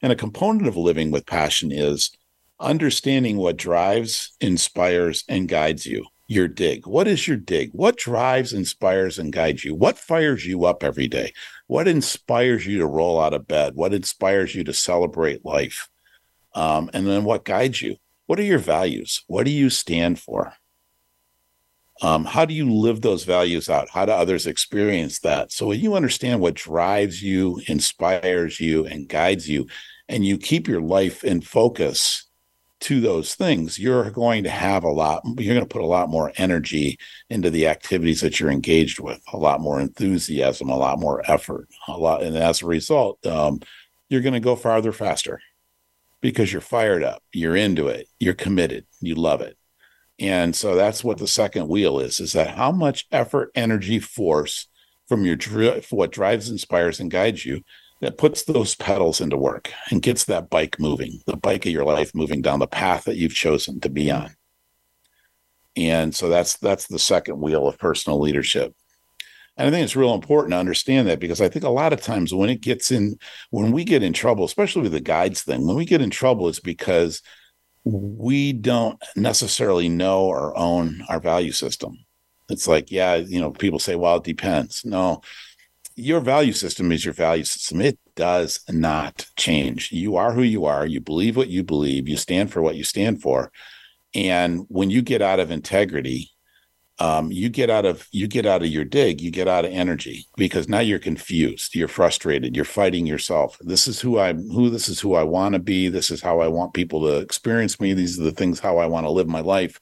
[0.00, 2.12] And a component of living with passion is
[2.60, 6.86] understanding what drives, inspires, and guides you your dig?
[6.86, 7.70] What is your dig?
[7.72, 9.74] What drives, inspires, and guides you?
[9.74, 11.32] What fires you up every day?
[11.66, 13.74] What inspires you to roll out of bed?
[13.74, 15.88] What inspires you to celebrate life?
[16.54, 17.96] Um, and then what guides you?
[18.26, 19.24] What are your values?
[19.26, 20.52] What do you stand for?
[22.02, 23.88] Um, how do you live those values out?
[23.88, 25.50] How do others experience that?
[25.50, 29.66] So when you understand what drives you, inspires you, and guides you,
[30.08, 32.27] and you keep your life in focus
[32.80, 36.08] to those things, you're going to have a lot, you're going to put a lot
[36.08, 40.98] more energy into the activities that you're engaged with, a lot more enthusiasm, a lot
[40.98, 42.22] more effort, a lot.
[42.22, 43.60] And as a result, um,
[44.08, 45.40] you're going to go farther faster
[46.20, 49.56] because you're fired up, you're into it, you're committed, you love it.
[50.20, 54.68] And so that's what the second wheel is, is that how much effort, energy, force
[55.08, 55.36] from your,
[55.90, 57.62] what drives, inspires, and guides you
[58.00, 61.84] that puts those pedals into work and gets that bike moving, the bike of your
[61.84, 64.34] life moving down the path that you've chosen to be on.
[65.76, 68.74] And so that's that's the second wheel of personal leadership.
[69.56, 72.00] And I think it's real important to understand that because I think a lot of
[72.00, 73.18] times when it gets in,
[73.50, 76.48] when we get in trouble, especially with the guides thing, when we get in trouble,
[76.48, 77.22] it's because
[77.84, 81.98] we don't necessarily know or own our value system.
[82.48, 84.84] It's like, yeah, you know, people say, well, it depends.
[84.84, 85.22] No,
[85.98, 87.80] your value system is your value system.
[87.80, 89.90] It does not change.
[89.90, 90.86] You are who you are.
[90.86, 92.08] You believe what you believe.
[92.08, 93.50] You stand for what you stand for.
[94.14, 96.30] And when you get out of integrity,
[97.00, 99.20] um, you get out of you get out of your dig.
[99.20, 101.74] You get out of energy because now you're confused.
[101.74, 102.56] You're frustrated.
[102.56, 103.56] You're fighting yourself.
[103.60, 104.48] This is who I'm.
[104.50, 105.88] Who this is who I want to be.
[105.88, 107.92] This is how I want people to experience me.
[107.92, 109.78] These are the things how I want to live my life.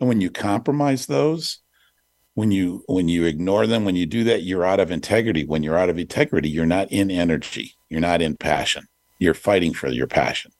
[0.00, 1.60] And when you compromise those,
[2.34, 5.44] when you when you ignore them when you do that you're out of integrity.
[5.44, 7.74] When you're out of integrity you're not in energy.
[7.88, 8.86] You're not in passion.
[9.18, 10.52] You're fighting for your passion.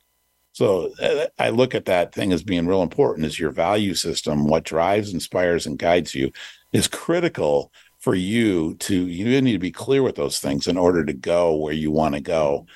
[0.52, 3.26] So uh, i look at that thing as being real important.
[3.26, 6.30] Is your value system what drives inspires and guides you
[6.72, 11.04] is critical for you to you need to be clear with those things in order
[11.04, 12.66] to go where you want to go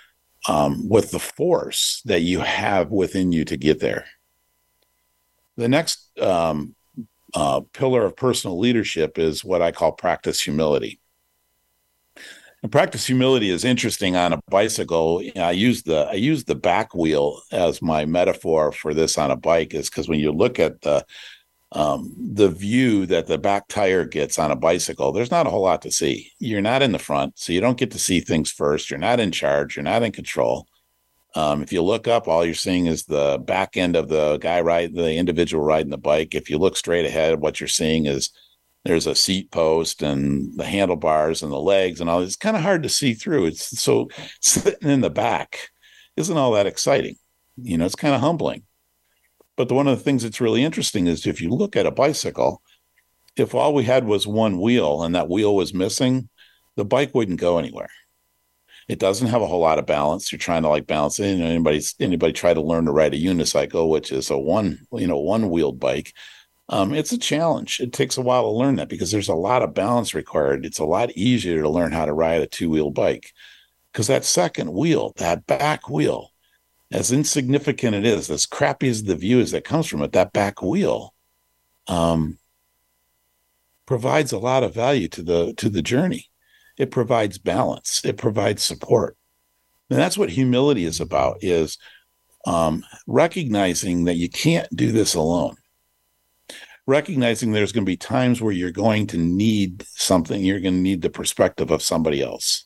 [0.48, 4.06] um, with the force that you have within you to get there.
[5.56, 6.74] The next um,
[7.34, 11.00] uh, pillar of personal leadership is what I call practice humility.
[12.62, 15.22] And practice humility is interesting on a bicycle.
[15.36, 19.36] I use the I use the back wheel as my metaphor for this on a
[19.36, 21.06] bike, is because when you look at the
[21.70, 25.62] um, the view that the back tire gets on a bicycle, there's not a whole
[25.62, 26.32] lot to see.
[26.40, 28.90] You're not in the front, so you don't get to see things first.
[28.90, 29.76] You're not in charge.
[29.76, 30.66] You're not in control.
[31.34, 34.60] Um, if you look up, all you're seeing is the back end of the guy
[34.60, 36.34] riding the individual riding the bike.
[36.34, 38.30] If you look straight ahead, what you're seeing is
[38.84, 42.22] there's a seat post and the handlebars and the legs and all.
[42.22, 43.46] It's kind of hard to see through.
[43.46, 44.08] It's so
[44.40, 45.68] sitting in the back
[46.16, 47.16] isn't all that exciting.
[47.56, 48.64] You know, it's kind of humbling.
[49.56, 51.90] But the, one of the things that's really interesting is if you look at a
[51.90, 52.62] bicycle,
[53.36, 56.28] if all we had was one wheel and that wheel was missing,
[56.76, 57.90] the bike wouldn't go anywhere.
[58.88, 60.32] It doesn't have a whole lot of balance.
[60.32, 61.28] You're trying to like balance it.
[61.28, 64.86] You know, anybody anybody try to learn to ride a unicycle, which is a one
[64.92, 66.14] you know one wheeled bike.
[66.70, 67.80] Um, it's a challenge.
[67.80, 70.66] It takes a while to learn that because there's a lot of balance required.
[70.66, 73.32] It's a lot easier to learn how to ride a two wheel bike
[73.92, 76.32] because that second wheel, that back wheel,
[76.90, 80.32] as insignificant it is, as crappy as the view is that comes from it, that
[80.32, 81.14] back wheel
[81.88, 82.38] um,
[83.86, 86.30] provides a lot of value to the to the journey.
[86.78, 88.02] It provides balance.
[88.04, 89.16] It provides support.
[89.90, 91.78] And that's what humility is about: is
[92.46, 95.56] um, recognizing that you can't do this alone
[96.88, 100.80] recognizing there's going to be times where you're going to need something, you're going to
[100.80, 102.64] need the perspective of somebody else,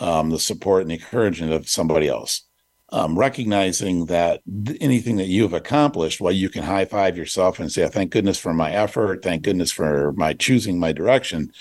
[0.00, 2.42] um, the support and encouragement of somebody else.
[2.88, 4.40] Um, recognizing that
[4.80, 8.52] anything that you've accomplished, while you can high five yourself and say, "Thank goodness for
[8.52, 11.52] my effort, thank goodness for my choosing my direction,"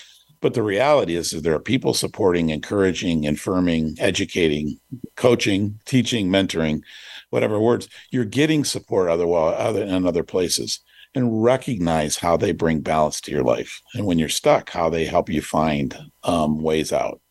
[0.42, 4.80] but the reality is that there are people supporting, encouraging, affirming, educating,
[5.16, 6.82] coaching, teaching, mentoring,
[7.30, 10.82] whatever words you're getting support other other in other places
[11.14, 13.82] and recognize how they bring balance to your life.
[13.94, 17.22] And when you're stuck, how they help you find um, ways out.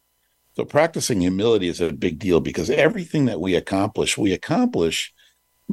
[0.54, 5.12] So, practicing humility is a big deal because everything that we accomplish, we accomplish,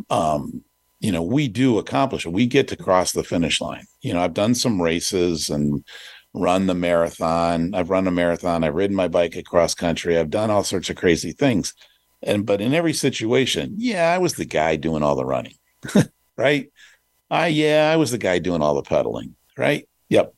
[0.10, 0.64] um,
[1.00, 2.26] you know, we do accomplish.
[2.26, 3.86] We get to cross the finish line.
[4.02, 5.84] You know, I've done some races and
[6.34, 7.74] run the marathon.
[7.74, 8.64] I've run a marathon.
[8.64, 10.18] I've ridden my bike across country.
[10.18, 11.74] I've done all sorts of crazy things.
[12.22, 15.56] And, but in every situation, yeah, I was the guy doing all the running,
[16.38, 16.72] right?
[17.30, 19.88] I yeah, I was the guy doing all the pedaling, right?
[20.10, 20.34] Yep.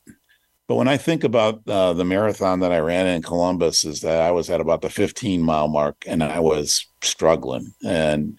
[0.68, 4.22] But when I think about uh, the marathon that I ran in Columbus, is that
[4.22, 8.38] I was at about the 15 mile mark and I was struggling and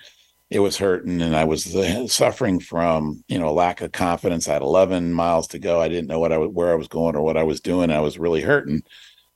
[0.50, 4.48] it was hurting and I was uh, suffering from you know lack of confidence.
[4.48, 5.80] I had 11 miles to go.
[5.80, 7.90] I didn't know what I where I was going or what I was doing.
[7.90, 8.82] I was really hurting.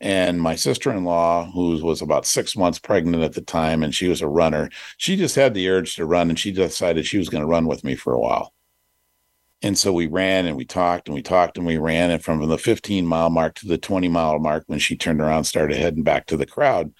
[0.01, 3.95] And my sister in law, who was about six months pregnant at the time, and
[3.95, 7.17] she was a runner, she just had the urge to run and she decided she
[7.17, 8.53] was going to run with me for a while.
[9.63, 12.11] And so we ran and we talked and we talked and we ran.
[12.11, 15.45] And from the 15 mile mark to the 20 mile mark, when she turned around,
[15.45, 16.93] started heading back to the crowd,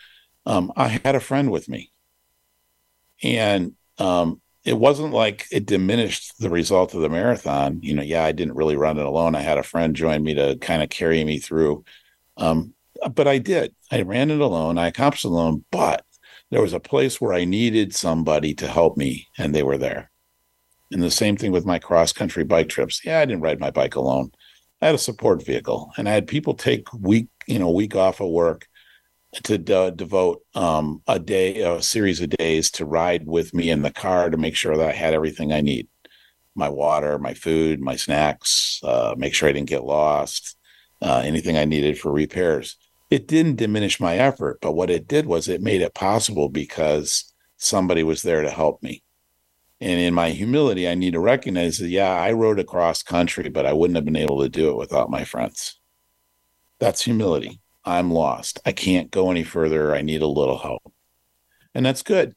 [0.47, 1.91] um, I had a friend with me.
[3.23, 7.81] And um, it wasn't like it diminished the result of the marathon.
[7.83, 9.35] You know, yeah, I didn't really run it alone.
[9.35, 11.85] I had a friend join me to kind of carry me through.
[12.37, 12.73] Um,
[13.15, 13.75] but I did.
[13.91, 14.79] I ran it alone.
[14.79, 15.65] I accomplished it alone.
[15.71, 16.05] But
[16.51, 20.11] there was a place where I needed somebody to help me, and they were there.
[20.91, 23.05] And the same thing with my cross country bike trips.
[23.05, 24.31] Yeah, I didn't ride my bike alone.
[24.81, 28.21] I had a support vehicle, and I had people take week, you know, week off
[28.21, 28.67] of work
[29.43, 33.83] to de- devote um, a day, a series of days to ride with me in
[33.83, 35.89] the car to make sure that I had everything I need:
[36.55, 40.57] my water, my food, my snacks, uh, make sure I didn't get lost,
[41.03, 42.77] uh, anything I needed for repairs.
[43.11, 47.33] It didn't diminish my effort, but what it did was it made it possible because
[47.57, 49.03] somebody was there to help me.
[49.81, 53.67] And in my humility, I need to recognize that, yeah, I rode across country, but
[53.67, 55.79] I wouldn't have been able to do it without my friends.
[56.79, 57.61] That's humility.
[57.85, 58.61] I'm lost.
[58.65, 59.95] I can't go any further.
[59.95, 60.93] I need a little help.
[61.75, 62.35] And that's good.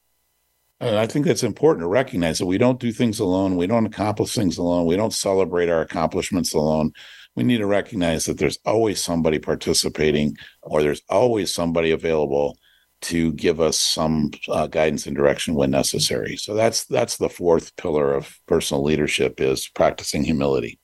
[0.80, 3.56] And I think that's important to recognize that we don't do things alone.
[3.56, 4.86] We don't accomplish things alone.
[4.86, 6.92] We don't celebrate our accomplishments alone.
[7.36, 12.58] We need to recognize that there's always somebody participating or there's always somebody available
[13.00, 16.36] to give us some uh, guidance and direction when necessary.
[16.36, 20.80] So that's that's the fourth pillar of personal leadership is practicing humility.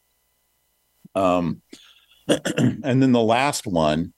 [1.15, 1.61] Um,
[2.27, 4.13] and then the last one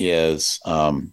[0.00, 1.12] is, um,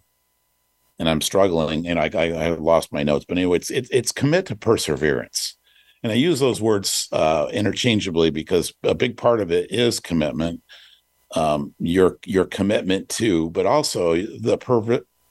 [0.98, 4.10] and I'm struggling, and I, I, I lost my notes, but anyway, it's it, it's
[4.10, 5.56] commit to perseverance.
[6.02, 10.62] And I use those words uh, interchangeably because a big part of it is commitment,
[11.34, 14.58] um, your your commitment to, but also the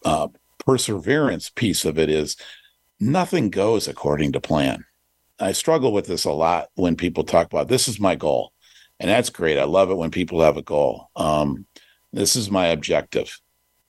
[0.06, 0.28] uh,
[0.66, 2.36] perseverance piece of it is
[3.00, 4.86] nothing goes according to plan.
[5.40, 8.52] I struggle with this a lot when people talk about this is my goal,
[9.00, 9.60] and that's great.
[9.60, 11.10] I love it when people have a goal.
[11.16, 11.66] Um,
[12.12, 13.40] this is my objective,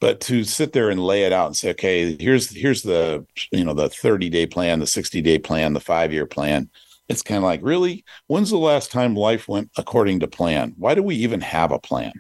[0.01, 3.65] but to sit there and lay it out and say, okay, here's here's the you
[3.65, 6.71] know the 30 day plan, the 60 day plan, the five year plan.
[7.09, 10.75] It's kind of like, really, when's the last time life went according to plan?
[10.77, 12.13] Why do we even have a plan?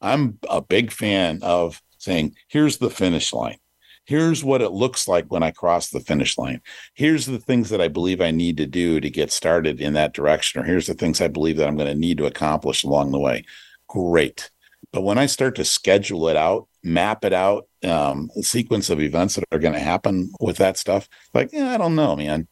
[0.00, 3.58] I'm a big fan of saying, here's the finish line.
[4.04, 6.62] Here's what it looks like when I cross the finish line.
[6.94, 10.14] Here's the things that I believe I need to do to get started in that
[10.14, 10.60] direction.
[10.60, 13.18] Or here's the things I believe that I'm going to need to accomplish along the
[13.18, 13.44] way.
[13.88, 14.50] Great.
[14.92, 19.36] But when I start to schedule it out, map it out, um, sequence of events
[19.36, 22.48] that are going to happen with that stuff, like, yeah, I don't know, man.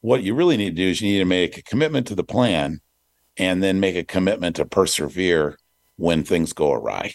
[0.00, 2.24] What you really need to do is you need to make a commitment to the
[2.24, 2.80] plan
[3.36, 5.58] and then make a commitment to persevere
[5.96, 7.14] when things go awry.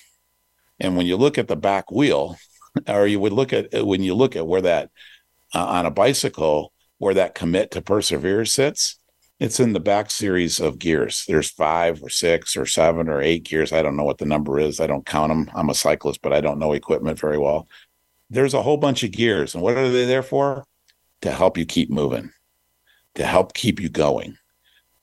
[0.79, 2.37] And when you look at the back wheel,
[2.87, 4.91] or you would look at when you look at where that
[5.53, 8.99] uh, on a bicycle where that commit to persevere sits
[9.39, 11.23] it's in the back series of gears.
[11.27, 13.71] There's five or six or seven or eight gears.
[13.71, 14.79] I don't know what the number is.
[14.79, 17.67] I don't count them i'm a cyclist but i don't know equipment very well.
[18.29, 20.65] There's a whole bunch of gears and what are they there for?
[21.21, 22.31] To help you keep moving
[23.17, 24.37] to help keep you going.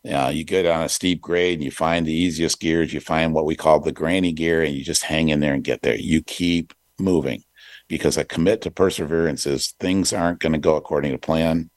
[0.08, 3.34] Uh, you get on a steep grade and you find the easiest gears you find
[3.34, 5.96] what we call the granny gear and you just hang in there and get there.
[5.96, 7.42] You keep moving
[7.88, 11.70] because I commit to perseverance is things aren't going to go according to plan.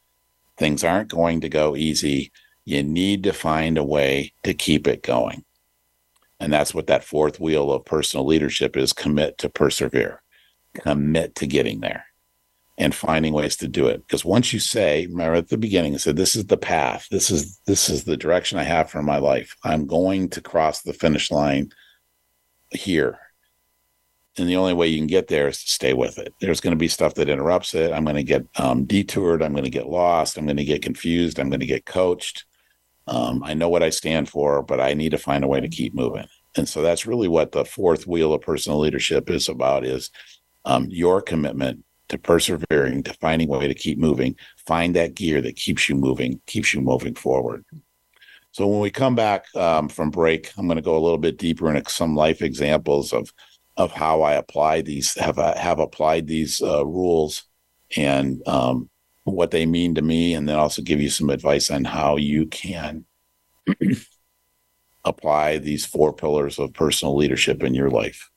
[0.57, 2.31] Things aren't going to go easy.
[2.67, 5.45] You need to find a way to keep it going.
[6.37, 10.21] And that's what that fourth wheel of personal leadership is commit to persevere,
[10.73, 12.07] commit to getting there
[12.77, 14.05] and finding ways to do it.
[14.05, 17.07] Because once you say, remember at the beginning, I said, this is the path.
[17.09, 19.55] This is this is the direction I have for my life.
[19.63, 21.71] I'm going to cross the finish line
[22.71, 23.17] here
[24.37, 26.33] and the only way you can get there is to stay with it.
[26.39, 27.91] There's going to be stuff that interrupts it.
[27.91, 29.41] I'm going to get um, detoured.
[29.41, 30.37] I'm going to get lost.
[30.37, 31.39] I'm going to get confused.
[31.39, 32.45] I'm going to get coached.
[33.07, 35.67] Um, I know what I stand for, but I need to find a way to
[35.69, 36.27] keep moving.
[36.55, 40.09] And so that's really what the fourth wheel of personal leadership is about: is
[40.65, 44.35] um, your commitment to persevering, to finding a way to keep moving.
[44.65, 47.65] Find that gear that keeps you moving, keeps you moving forward.
[48.51, 51.37] So when we come back um, from break, I'm going to go a little bit
[51.37, 53.31] deeper into some life examples of
[53.75, 57.43] of how I apply these have have applied these uh, rules
[57.95, 58.89] and um,
[59.33, 62.45] what they mean to me, and then also give you some advice on how you
[62.45, 63.05] can
[65.05, 68.29] apply these four pillars of personal leadership in your life.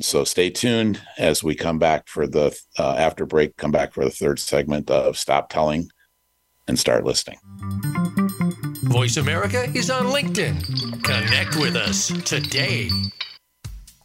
[0.00, 3.56] So stay tuned as we come back for the uh, after break.
[3.56, 5.88] Come back for the third segment of Stop Telling
[6.66, 7.38] and Start Listening.
[8.82, 11.02] Voice America is on LinkedIn.
[11.04, 12.90] Connect with us today.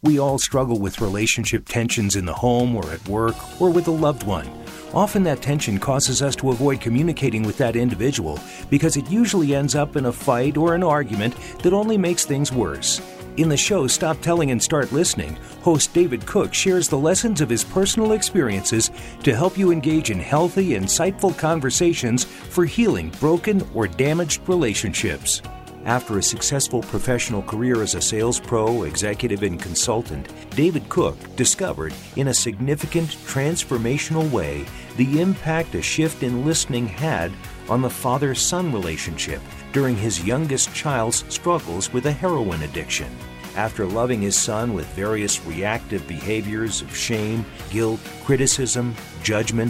[0.02, 3.92] We all struggle with relationship tensions in the home or at work or with a
[3.92, 4.50] loved one.
[4.94, 8.40] Often that tension causes us to avoid communicating with that individual
[8.70, 12.50] because it usually ends up in a fight or an argument that only makes things
[12.50, 13.02] worse.
[13.36, 17.50] In the show Stop Telling and Start Listening, host David Cooke shares the lessons of
[17.50, 18.92] his personal experiences
[19.24, 25.42] to help you engage in healthy, insightful conversations for healing broken or damaged relationships.
[25.86, 31.94] After a successful professional career as a sales pro, executive, and consultant, David Cooke discovered,
[32.18, 34.66] in a significant transformational way,
[34.98, 37.32] the impact a shift in listening had
[37.70, 43.10] on the father son relationship during his youngest child's struggles with a heroin addiction.
[43.56, 49.69] After loving his son with various reactive behaviors of shame, guilt, criticism, judgment,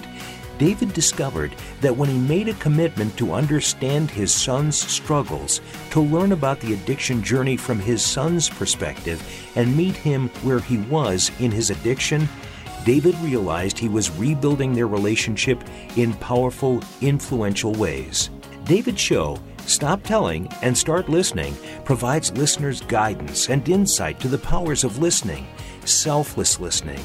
[0.59, 6.33] David discovered that when he made a commitment to understand his son's struggles, to learn
[6.33, 9.23] about the addiction journey from his son's perspective,
[9.55, 12.27] and meet him where he was in his addiction,
[12.83, 15.63] David realized he was rebuilding their relationship
[15.95, 18.29] in powerful, influential ways.
[18.65, 21.55] David's show, Stop Telling and Start Listening,
[21.85, 25.47] provides listeners guidance and insight to the powers of listening,
[25.85, 26.99] selfless listening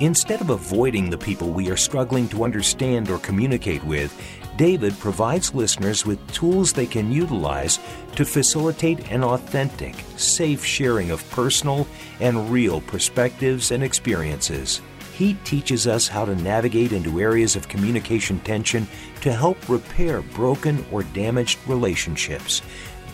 [0.00, 4.16] Instead of avoiding the people we are struggling to understand or communicate with,
[4.56, 7.80] David provides listeners with tools they can utilize
[8.14, 11.84] to facilitate an authentic, safe sharing of personal
[12.20, 14.80] and real perspectives and experiences.
[15.14, 18.86] He teaches us how to navigate into areas of communication tension
[19.22, 22.62] to help repair broken or damaged relationships,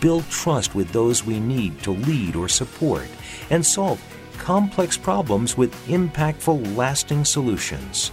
[0.01, 3.07] build trust with those we need to lead or support,
[3.49, 3.99] and solve
[4.37, 8.11] complex problems with impactful, lasting solutions.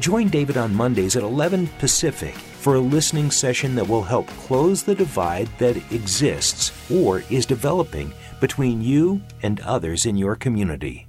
[0.00, 4.82] Join David on Mondays at 11 Pacific, for a listening session that will help close
[4.82, 11.06] the divide that exists or is developing between you and others in your community.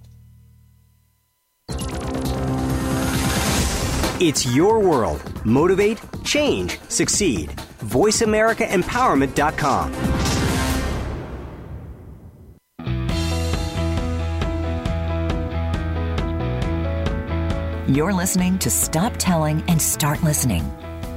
[4.20, 5.22] It's your world.
[5.46, 7.50] Motivate, change, succeed.
[7.84, 10.35] VoiceAmericaEmpowerment.com.
[17.88, 20.64] You're listening to Stop Telling and Start Listening.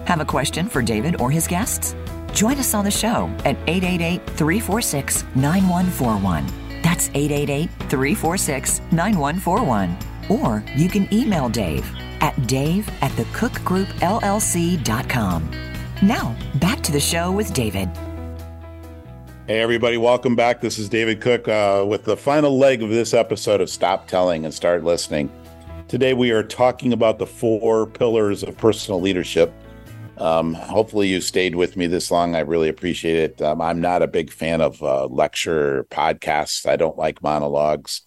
[0.05, 1.97] Have a question for David or his guests?
[2.35, 6.47] Join us on the show at 888 346 9141.
[6.83, 9.97] That's 888 346 9141.
[10.29, 11.91] Or you can email Dave
[12.21, 15.51] at dave at thecookgroupllc.com.
[16.03, 17.89] Now, back to the show with David.
[19.47, 20.61] Hey, everybody, welcome back.
[20.61, 24.45] This is David Cooke uh, with the final leg of this episode of Stop Telling
[24.45, 25.31] and Start Listening.
[25.89, 29.51] Today, we are talking about the four pillars of personal leadership.
[30.19, 32.37] Um, hopefully, you stayed with me this long.
[32.37, 33.41] I really appreciate it.
[33.41, 38.03] Um, I'm not a big fan of uh, lecture podcasts, I don't like monologues.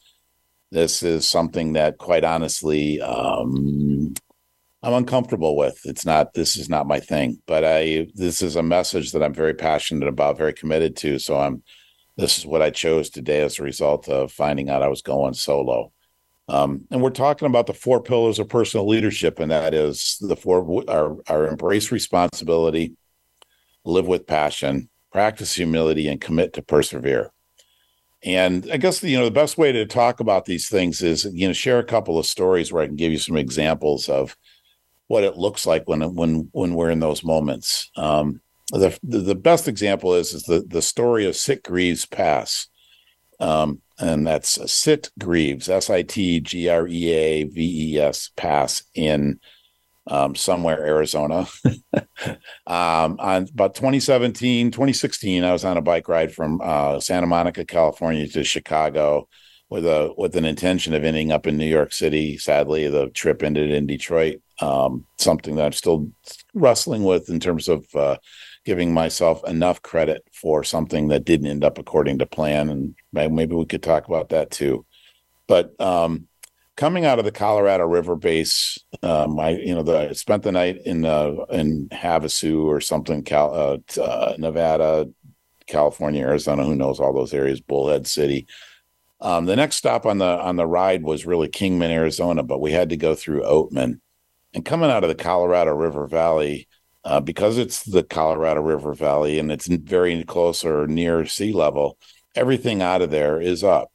[0.70, 4.14] This is something that, quite honestly, um,
[4.84, 5.82] I'm uncomfortable with.
[5.84, 6.36] It's not.
[6.36, 7.42] This is not my thing.
[7.48, 8.10] But I.
[8.14, 11.18] This is a message that I'm very passionate about, very committed to.
[11.18, 11.64] So I'm.
[12.16, 15.34] This is what I chose today as a result of finding out I was going
[15.34, 15.92] solo.
[16.48, 20.36] Um, and we're talking about the four pillars of personal leadership, and that is the
[20.36, 22.96] four are, embrace responsibility,
[23.86, 27.32] live with passion, practice humility, and commit to persevere.
[28.24, 31.48] And I guess you know the best way to talk about these things is you
[31.48, 34.36] know share a couple of stories where I can give you some examples of
[35.08, 37.90] what it looks like when when when we're in those moments.
[37.96, 42.68] Um, the, the best example is is the the story of Sitgreaves Pass.
[43.40, 48.84] Um, and that's Sitgreaves, S I T G R E A V E S Pass
[48.96, 49.40] in
[50.08, 51.48] um, somewhere Arizona.
[52.68, 57.64] um, on about 2017, 2016, I was on a bike ride from uh, Santa Monica,
[57.64, 59.28] California to Chicago
[59.70, 62.38] with a with an intention of ending up in New York City.
[62.38, 64.42] Sadly, the trip ended in Detroit.
[64.60, 66.12] Um, something that I'm still
[66.54, 68.18] wrestling with in terms of uh,
[68.66, 72.70] giving myself enough credit for something that didn't end up according to plan.
[72.70, 74.86] And maybe we could talk about that too.
[75.48, 76.28] But um,
[76.78, 80.52] coming out of the Colorado River base, um, I you know the, I spent the
[80.52, 85.10] night in uh, in Havasu or something, Cal, uh, uh, Nevada,
[85.68, 86.64] California, Arizona.
[86.64, 87.62] Who knows all those areas?
[87.62, 88.48] Bullhead City.
[89.20, 92.72] Um, the next stop on the on the ride was really Kingman, Arizona, but we
[92.72, 94.00] had to go through Oatman.
[94.54, 96.68] And coming out of the Colorado River Valley,
[97.04, 101.98] uh, because it's the Colorado River Valley and it's very close or near sea level,
[102.36, 103.92] everything out of there is up.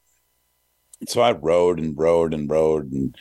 [1.06, 3.14] So I rode and rode and rode, and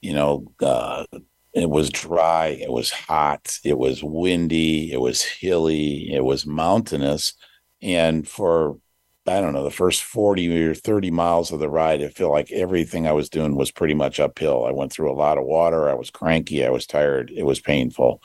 [0.00, 1.06] you know, uh,
[1.54, 7.34] it was dry, it was hot, it was windy, it was hilly, it was mountainous,
[7.80, 8.78] and for
[9.26, 12.52] I don't know the first forty or thirty miles of the ride, I feel like
[12.52, 14.66] everything I was doing was pretty much uphill.
[14.66, 15.88] I went through a lot of water.
[15.88, 16.66] I was cranky.
[16.66, 17.30] I was tired.
[17.34, 18.20] It was painful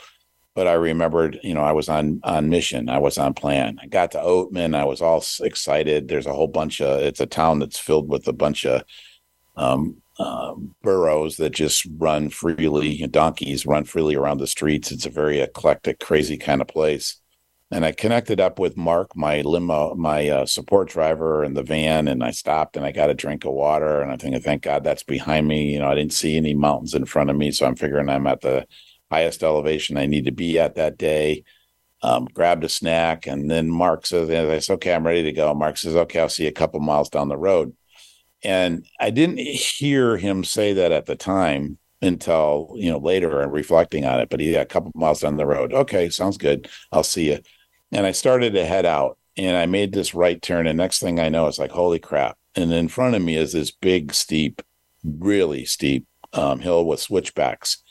[0.57, 2.89] but I remembered, you know, I was on on mission.
[2.89, 3.77] I was on plan.
[3.79, 4.75] I got to Oatman.
[4.75, 6.07] I was all excited.
[6.07, 6.99] There's a whole bunch of.
[7.03, 8.81] It's a town that's filled with a bunch of
[9.55, 13.05] um, uh, burros that just run freely.
[13.05, 14.91] Donkeys run freely around the streets.
[14.91, 17.21] It's a very eclectic, crazy kind of place.
[17.69, 22.07] And I connected up with Mark, my limo, my uh, support driver in the van,
[22.07, 24.01] and I stopped and I got a drink of water.
[24.01, 25.71] And I think, thank God that's behind me.
[25.71, 28.25] You know, I didn't see any mountains in front of me, so I'm figuring I'm
[28.25, 28.65] at the
[29.11, 31.43] highest elevation I need to be at that day.
[32.03, 35.53] Um, grabbed a snack, and then Mark says, "I said, okay, I'm ready to go."
[35.55, 37.75] Mark says, "Okay, I'll see you a couple miles down the road."
[38.43, 43.51] And I didn't hear him say that at the time until you know later and
[43.51, 44.29] reflecting on it.
[44.29, 45.73] But he got a couple miles down the road.
[45.73, 46.69] Okay, sounds good.
[46.91, 47.39] I'll see you.
[47.91, 50.67] And I started to head out, and I made this right turn.
[50.67, 52.37] And next thing I know, it's like, holy crap!
[52.55, 54.61] And in front of me is this big, steep,
[55.03, 57.81] really steep um, hill with switchbacks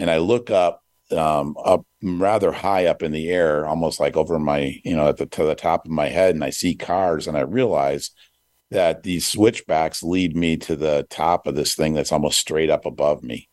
[0.00, 0.82] and I look up
[1.12, 5.18] um, up rather high up in the air, almost like over my, you know, at
[5.18, 8.10] the to the top of my head, and I see cars, and I realize
[8.70, 12.86] that these switchbacks lead me to the top of this thing that's almost straight up
[12.86, 13.48] above me.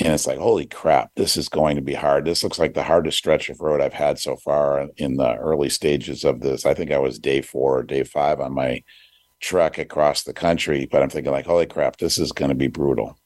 [0.00, 2.24] And it's like, holy crap, this is going to be hard.
[2.24, 5.70] This looks like the hardest stretch of road I've had so far in the early
[5.70, 6.66] stages of this.
[6.66, 8.84] I think I was day four or day five on my
[9.40, 12.68] trek across the country, but I'm thinking like, holy crap, this is going to be
[12.68, 13.18] brutal.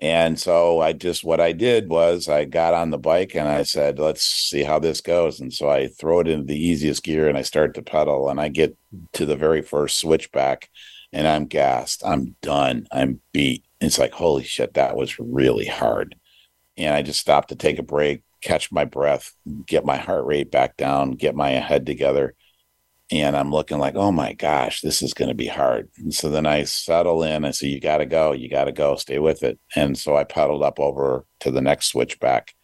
[0.00, 3.64] And so I just, what I did was I got on the bike and I
[3.64, 5.40] said, let's see how this goes.
[5.40, 8.40] And so I throw it into the easiest gear and I start to pedal and
[8.40, 8.76] I get
[9.12, 10.70] to the very first switchback
[11.12, 12.02] and I'm gassed.
[12.04, 12.86] I'm done.
[12.90, 13.64] I'm beat.
[13.80, 16.16] It's like, holy shit, that was really hard.
[16.78, 19.34] And I just stopped to take a break, catch my breath,
[19.66, 22.34] get my heart rate back down, get my head together.
[23.12, 25.88] And I'm looking like, oh my gosh, this is going to be hard.
[25.98, 27.44] And so then I settle in.
[27.44, 29.58] I say, you got to go, you got to go, stay with it.
[29.74, 32.54] And so I pedaled up over to the next switchback,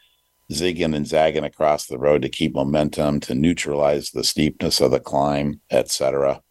[0.53, 5.01] zigging and zagging across the road to keep momentum, to neutralize the steepness of the
[5.01, 6.43] climb, etc.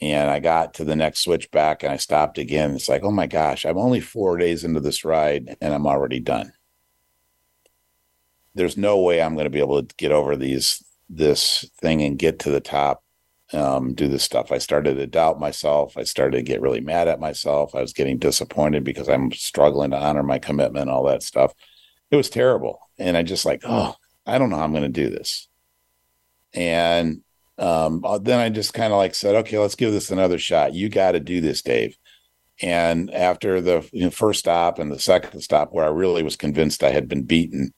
[0.00, 2.74] And I got to the next switchback and I stopped again.
[2.74, 6.20] It's like, oh my gosh, I'm only four days into this ride and I'm already
[6.20, 6.52] done.
[8.54, 12.18] There's no way I'm going to be able to get over these this thing and
[12.18, 13.02] get to the top
[13.52, 14.52] um, do this stuff.
[14.52, 15.96] I started to doubt myself.
[15.96, 17.74] I started to get really mad at myself.
[17.74, 21.54] I was getting disappointed because I'm struggling to honor my commitment, all that stuff.
[22.10, 22.80] It was terrible.
[22.98, 23.94] And I just like, oh,
[24.26, 25.48] I don't know how I'm going to do this.
[26.52, 27.22] And
[27.58, 30.74] um, uh, then I just kind of like said, okay, let's give this another shot.
[30.74, 31.96] You got to do this, Dave.
[32.60, 36.90] And after the first stop and the second stop, where I really was convinced I
[36.90, 37.72] had been beaten,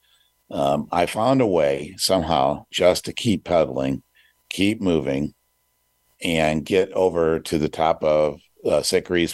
[0.51, 4.03] um, I found a way somehow just to keep pedaling,
[4.49, 5.35] keep moving,
[6.23, 8.83] and get over to the top of uh,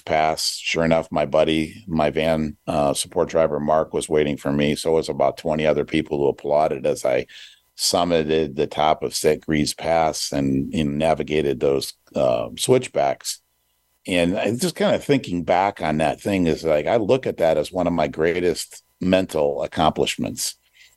[0.05, 0.57] Pass.
[0.57, 4.77] Sure enough, my buddy, my van uh, support driver Mark, was waiting for me.
[4.77, 7.27] So it was about 20 other people who applauded as I
[7.77, 13.41] summited the top of Sitgreaves Pass and, and navigated those uh, switchbacks.
[14.07, 17.39] And I just kind of thinking back on that thing is like I look at
[17.39, 20.55] that as one of my greatest mental accomplishments.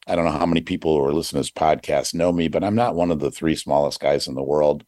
[0.08, 2.64] I don't know how many people who are listening to this podcast know me, but
[2.64, 4.84] I'm not one of the three smallest guys in the world.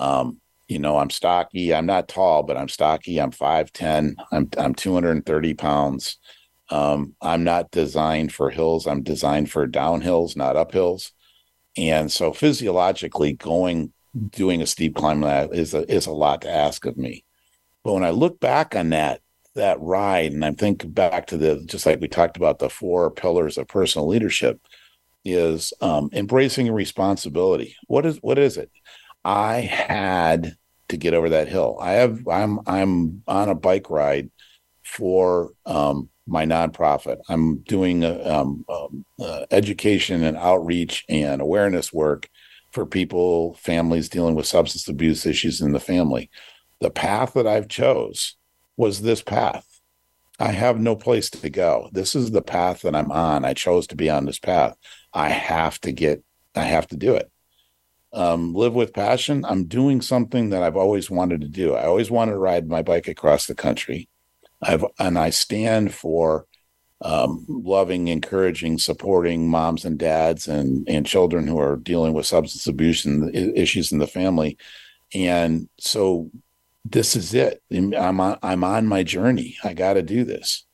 [0.00, 1.74] Um, you know, I'm stocky.
[1.74, 3.20] I'm not tall, but I'm stocky.
[3.20, 4.14] I'm 5'10.
[4.32, 6.18] I'm I'm 230 pounds.
[6.70, 8.86] Um, I'm not designed for hills.
[8.86, 11.10] I'm designed for downhills, not uphills.
[11.76, 13.92] And so physiologically going
[14.30, 17.24] doing a steep climb that is a is a lot to ask of me.
[17.84, 19.20] But when I look back on that
[19.56, 23.10] that ride and I'm thinking back to the just like we talked about the four
[23.10, 24.60] pillars of personal leadership
[25.24, 27.76] is um, embracing responsibility.
[27.88, 28.70] What is what is it?
[29.24, 30.56] I had
[30.88, 31.78] to get over that hill.
[31.80, 34.30] I have I'm I'm on a bike ride
[34.82, 37.18] for um, my nonprofit.
[37.28, 42.28] I'm doing um, um, uh, education and outreach and awareness work
[42.72, 46.30] for people, families dealing with substance abuse issues in the family.
[46.80, 48.36] The path that I've chose
[48.76, 49.66] was this path.
[50.38, 51.90] I have no place to go.
[51.92, 53.44] This is the path that I'm on.
[53.44, 54.76] I chose to be on this path.
[55.12, 56.24] I have to get.
[56.54, 57.30] I have to do it
[58.12, 59.44] um, live with passion.
[59.44, 61.74] I'm doing something that I've always wanted to do.
[61.74, 64.08] I always wanted to ride my bike across the country.
[64.62, 66.46] I've and I stand for
[67.02, 72.66] um, loving, encouraging, supporting moms and dads and and children who are dealing with substance
[72.66, 74.58] abuse and issues in the family.
[75.14, 76.30] And so
[76.84, 77.62] this is it.
[77.72, 79.56] I'm on, I'm on my journey.
[79.64, 80.66] I got to do this.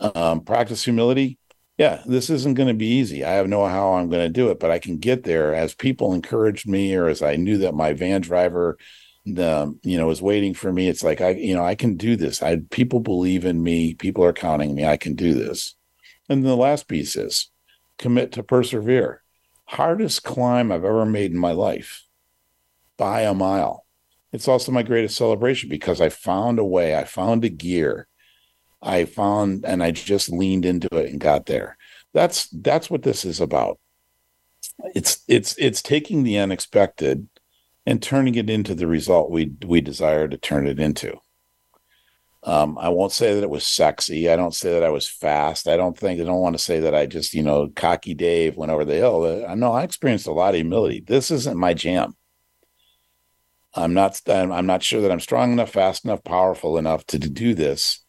[0.00, 1.38] Um, practice humility
[1.80, 3.24] yeah, this isn't going to be easy.
[3.24, 5.54] I have no how I'm going to do it, but I can get there.
[5.54, 8.76] As people encouraged me or as I knew that my van driver
[9.24, 12.16] the you know was waiting for me it's like i you know i can do
[12.16, 12.42] this.
[12.42, 13.94] I people believe in me.
[13.94, 14.84] People are counting me.
[14.84, 15.74] I can do this.
[16.28, 17.50] And the last piece is
[17.96, 19.22] commit to persevere.
[19.64, 22.04] Hardest climb i've ever made in my life
[22.98, 23.86] by a mile.
[24.32, 26.94] It's also my greatest celebration because i found a way.
[26.94, 28.06] I found a gear
[28.82, 31.76] I found and I just leaned into it and got there.
[32.12, 33.78] That's that's what this is about.
[34.94, 37.28] It's it's it's taking the unexpected
[37.86, 41.18] and turning it into the result we we desire to turn it into.
[42.42, 44.30] Um, I won't say that it was sexy.
[44.30, 45.68] I don't say that I was fast.
[45.68, 48.56] I don't think I don't want to say that I just you know cocky Dave
[48.56, 49.44] went over the hill.
[49.46, 51.04] I know I experienced a lot of humility.
[51.06, 52.16] This isn't my jam.
[53.74, 54.20] I'm not.
[54.26, 57.99] I'm not sure that I'm strong enough, fast enough, powerful enough to do this.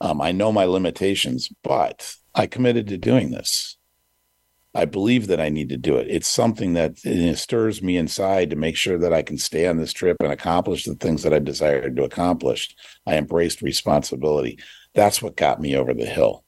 [0.00, 3.76] Um, I know my limitations, but I committed to doing this.
[4.74, 6.06] I believe that I need to do it.
[6.08, 9.78] It's something that it stirs me inside to make sure that I can stay on
[9.78, 12.76] this trip and accomplish the things that I desired to accomplish.
[13.06, 14.58] I embraced responsibility.
[14.94, 16.44] That's what got me over the hill.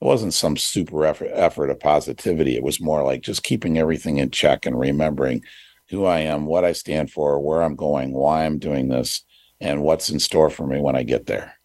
[0.00, 2.56] It wasn't some super effort, effort of positivity.
[2.56, 5.42] It was more like just keeping everything in check and remembering
[5.90, 9.24] who I am, what I stand for, where I'm going, why I'm doing this,
[9.60, 11.57] and what's in store for me when I get there.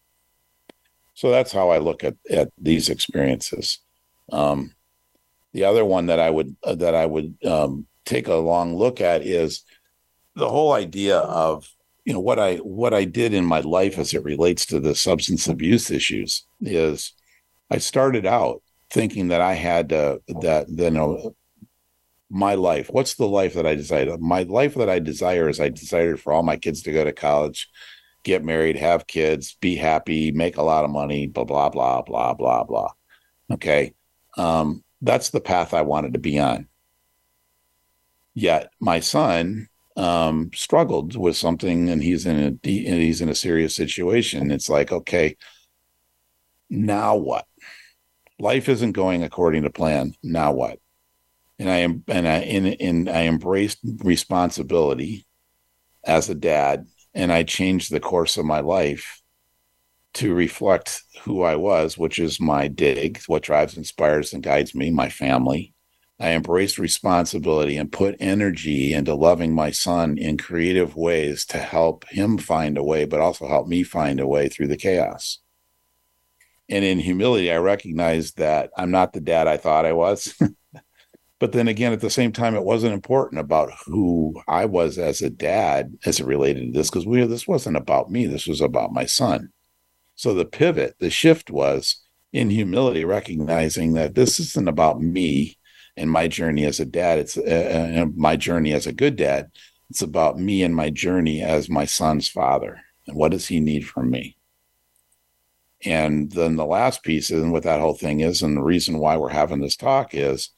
[1.14, 3.78] So that's how I look at at these experiences.
[4.30, 4.74] Um,
[5.52, 9.00] the other one that I would uh, that I would um, take a long look
[9.00, 9.62] at is
[10.34, 11.72] the whole idea of
[12.04, 14.94] you know what I what I did in my life as it relates to the
[14.94, 17.12] substance abuse issues is
[17.70, 21.34] I started out thinking that I had uh, that you know
[22.30, 25.68] my life what's the life that I desire my life that I desire is I
[25.68, 27.68] desired for all my kids to go to college
[28.24, 32.34] get married, have kids, be happy, make a lot of money, blah, blah, blah, blah,
[32.34, 32.90] blah, blah.
[33.52, 33.94] Okay.
[34.36, 36.66] Um, that's the path I wanted to be on.
[38.34, 43.76] Yet my son um, struggled with something, and he's in a he's in a serious
[43.76, 44.50] situation.
[44.50, 45.36] It's like, okay,
[46.68, 47.46] now what?
[48.40, 50.14] Life isn't going according to plan.
[50.22, 50.80] Now what?
[51.58, 55.26] And I am and I in in I embraced responsibility
[56.04, 59.22] as a dad, and I changed the course of my life
[60.14, 64.90] to reflect who I was, which is my dig, what drives, inspires, and guides me,
[64.90, 65.74] my family.
[66.20, 72.08] I embraced responsibility and put energy into loving my son in creative ways to help
[72.08, 75.40] him find a way, but also help me find a way through the chaos.
[76.68, 80.34] And in humility, I recognized that I'm not the dad I thought I was.
[81.44, 85.20] but then again, at the same time, it wasn't important about who I was as
[85.20, 88.24] a dad as it related to this, because we this wasn't about me.
[88.24, 89.52] This was about my son.
[90.14, 92.00] So the pivot, the shift was
[92.32, 95.58] in humility, recognizing that this isn't about me
[95.98, 97.18] and my journey as a dad.
[97.18, 99.50] It's uh, uh, my journey as a good dad.
[99.90, 102.80] It's about me and my journey as my son's father.
[103.06, 104.38] And what does he need from me?
[105.84, 109.18] And then the last piece, and what that whole thing is, and the reason why
[109.18, 110.48] we're having this talk is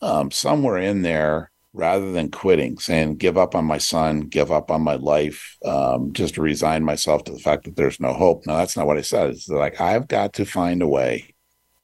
[0.00, 4.70] um, somewhere in there, rather than quitting, saying, give up on my son, give up
[4.70, 8.46] on my life, um, just to resign myself to the fact that there's no hope.
[8.46, 9.30] No, that's not what I said.
[9.30, 11.34] It's like, I've got to find a way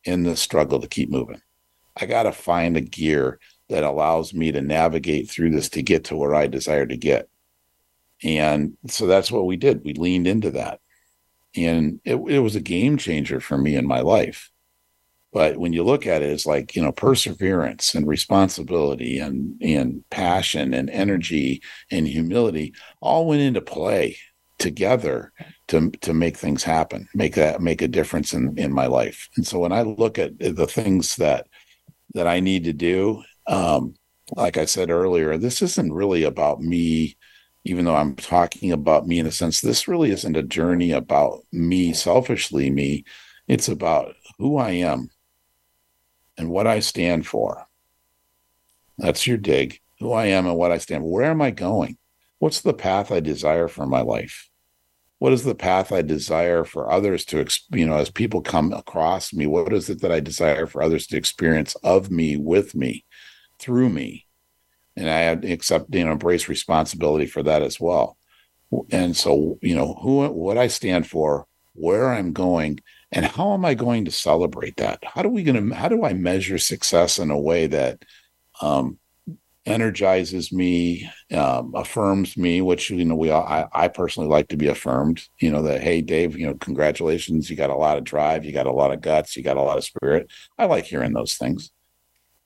[0.05, 1.41] in this struggle to keep moving.
[1.97, 3.39] I got to find a gear
[3.69, 7.29] that allows me to navigate through this to get to where I desire to get.
[8.23, 9.85] And so that's what we did.
[9.85, 10.81] We leaned into that.
[11.57, 14.51] And it, it was a game changer for me in my life.
[15.35, 20.05] But when you look at it, it's like, you know, perseverance and responsibility and, and
[20.09, 21.61] passion and energy
[21.91, 22.73] and humility
[23.03, 24.17] all went into play
[24.59, 25.33] together
[25.69, 29.29] to to make things happen, make that make a difference in in my life.
[29.37, 31.49] And so when I look at the things that
[32.15, 33.23] that I need to do.
[33.47, 33.95] Um,
[34.37, 37.17] like I said earlier, this isn't really about me,
[37.65, 39.61] even though I'm talking about me in a sense.
[39.61, 43.05] This really isn't a journey about me, selfishly me.
[43.49, 45.11] It's about who I am
[46.37, 47.67] and what I stand for.
[48.99, 49.81] That's your dig.
[50.01, 51.11] Who I am and what I stand for.
[51.11, 51.97] Where am I going?
[52.39, 54.51] What's the path I desire for my life?
[55.25, 59.33] what is the path I desire for others to, you know, as people come across
[59.33, 63.07] me, what is it that I desire for others to experience of me, with me,
[63.59, 64.27] through me?
[64.97, 65.21] And I
[65.51, 68.19] accept, you know, embrace responsibility for that as well.
[68.91, 72.81] And so, you know, who, what I stand for, where I'm going,
[73.15, 75.03] and how am I going to celebrate that?
[75.05, 78.05] How do we going to, how do I measure success in a way that,
[78.61, 78.99] um,
[79.67, 84.57] energizes me, um, affirms me, which you know we all, I, I personally like to
[84.57, 85.27] be affirmed.
[85.41, 88.53] You know that hey Dave, you know congratulations, you got a lot of drive, you
[88.53, 90.31] got a lot of guts, you got a lot of spirit.
[90.59, 91.71] I like hearing those things,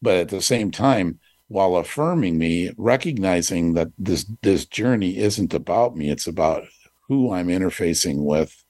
[0.00, 5.96] but at the same time, while affirming me, recognizing that this this journey isn't about
[5.96, 6.64] me, it's about
[7.08, 8.64] who I'm interfacing with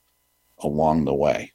[0.57, 1.53] along the way.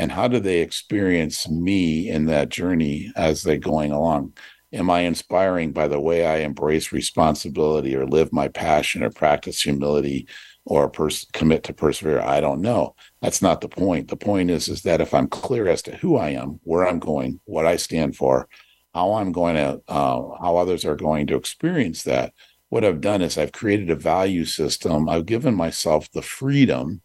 [0.00, 4.32] And how do they experience me in that journey as they're going along?
[4.72, 9.60] am I inspiring by the way I embrace responsibility or live my passion or practice
[9.60, 10.28] humility
[10.64, 12.20] or pers- commit to persevere?
[12.20, 12.94] I don't know.
[13.20, 14.08] That's not the point.
[14.08, 16.98] The point is, is that if I'm clear as to who I am, where I'm
[16.98, 18.48] going, what I stand for,
[18.94, 22.32] how I'm going to, uh, how others are going to experience that,
[22.68, 25.08] what I've done is I've created a value system.
[25.08, 27.02] I've given myself the freedom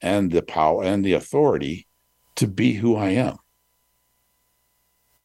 [0.00, 1.86] and the power and the authority
[2.36, 3.36] to be who I am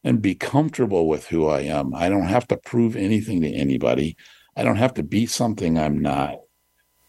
[0.02, 1.94] and be comfortable with who I am.
[1.94, 4.16] I don't have to prove anything to anybody.
[4.56, 6.36] I don't have to be something I'm not.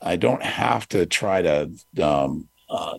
[0.02, 1.72] I don't have to try to
[2.02, 2.98] um, uh,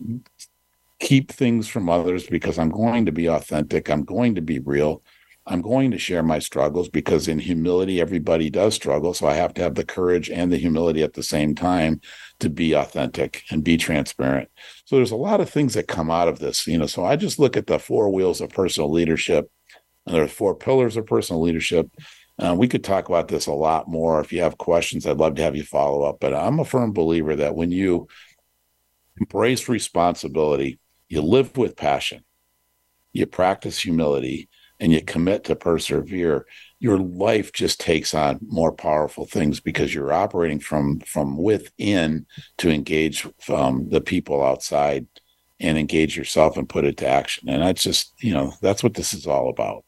[1.01, 3.91] keep things from others because I'm going to be authentic.
[3.91, 5.03] I'm going to be real.
[5.47, 9.13] I'm going to share my struggles because in humility, everybody does struggle.
[9.13, 12.01] So I have to have the courage and the humility at the same time
[12.39, 14.49] to be authentic and be transparent.
[14.85, 16.87] So there's a lot of things that come out of this, you know.
[16.87, 19.51] So I just look at the four wheels of personal leadership
[20.07, 21.89] and there are four pillars of personal leadership.
[22.39, 24.21] Uh, we could talk about this a lot more.
[24.21, 26.19] If you have questions, I'd love to have you follow up.
[26.21, 28.09] But I'm a firm believer that when you
[29.19, 30.79] embrace responsibility,
[31.09, 32.25] you live with passion,
[33.13, 34.49] you practice humility,
[34.83, 36.45] and you commit to persevere,
[36.81, 42.27] your life just takes on more powerful things because you're operating from from within
[42.59, 45.07] to engage um, the people outside
[45.61, 47.49] and engage yourself and put it to action.
[47.49, 49.85] And that's just, you know, that's what this is all about.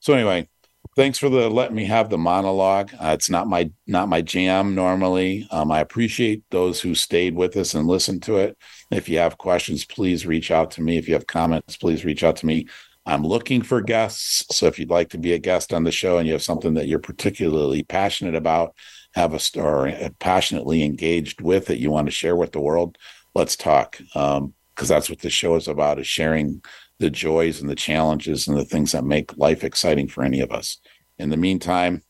[0.00, 0.50] So anyway,
[0.94, 2.92] thanks for the letting me have the monologue.
[3.00, 5.48] Uh, it's not my not my jam normally.
[5.50, 8.58] Um, I appreciate those who stayed with us and listened to it.
[8.90, 10.98] If you have questions, please reach out to me.
[10.98, 12.66] If you have comments, please reach out to me.
[13.06, 14.44] I'm looking for guests.
[14.56, 16.74] So if you'd like to be a guest on the show and you have something
[16.74, 18.74] that you're particularly passionate about,
[19.14, 22.96] have a story passionately engaged with that you want to share with the world,
[23.34, 23.98] let's talk.
[24.14, 26.60] Um, because that's what the show is about is sharing
[26.98, 30.50] the joys and the challenges and the things that make life exciting for any of
[30.50, 30.78] us.
[31.16, 32.02] In the meantime,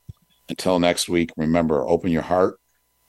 [0.49, 2.59] until next week, remember open your heart,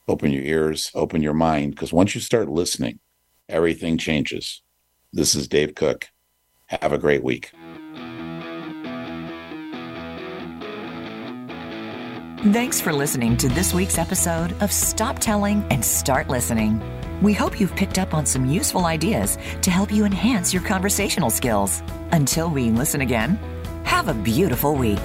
[0.08, 2.98] open your ears, open your mind, because once you start listening,
[3.48, 4.62] everything changes.
[5.12, 6.08] This is Dave Cooke.
[6.66, 7.52] Have a great week.
[12.38, 16.82] Thanks for listening to this week's episode of Stop Telling and Start Listening.
[17.22, 21.30] We hope you've picked up on some useful ideas to help you enhance your conversational
[21.30, 21.82] skills.
[22.12, 23.38] Until we listen again,
[23.84, 25.00] have a beautiful week.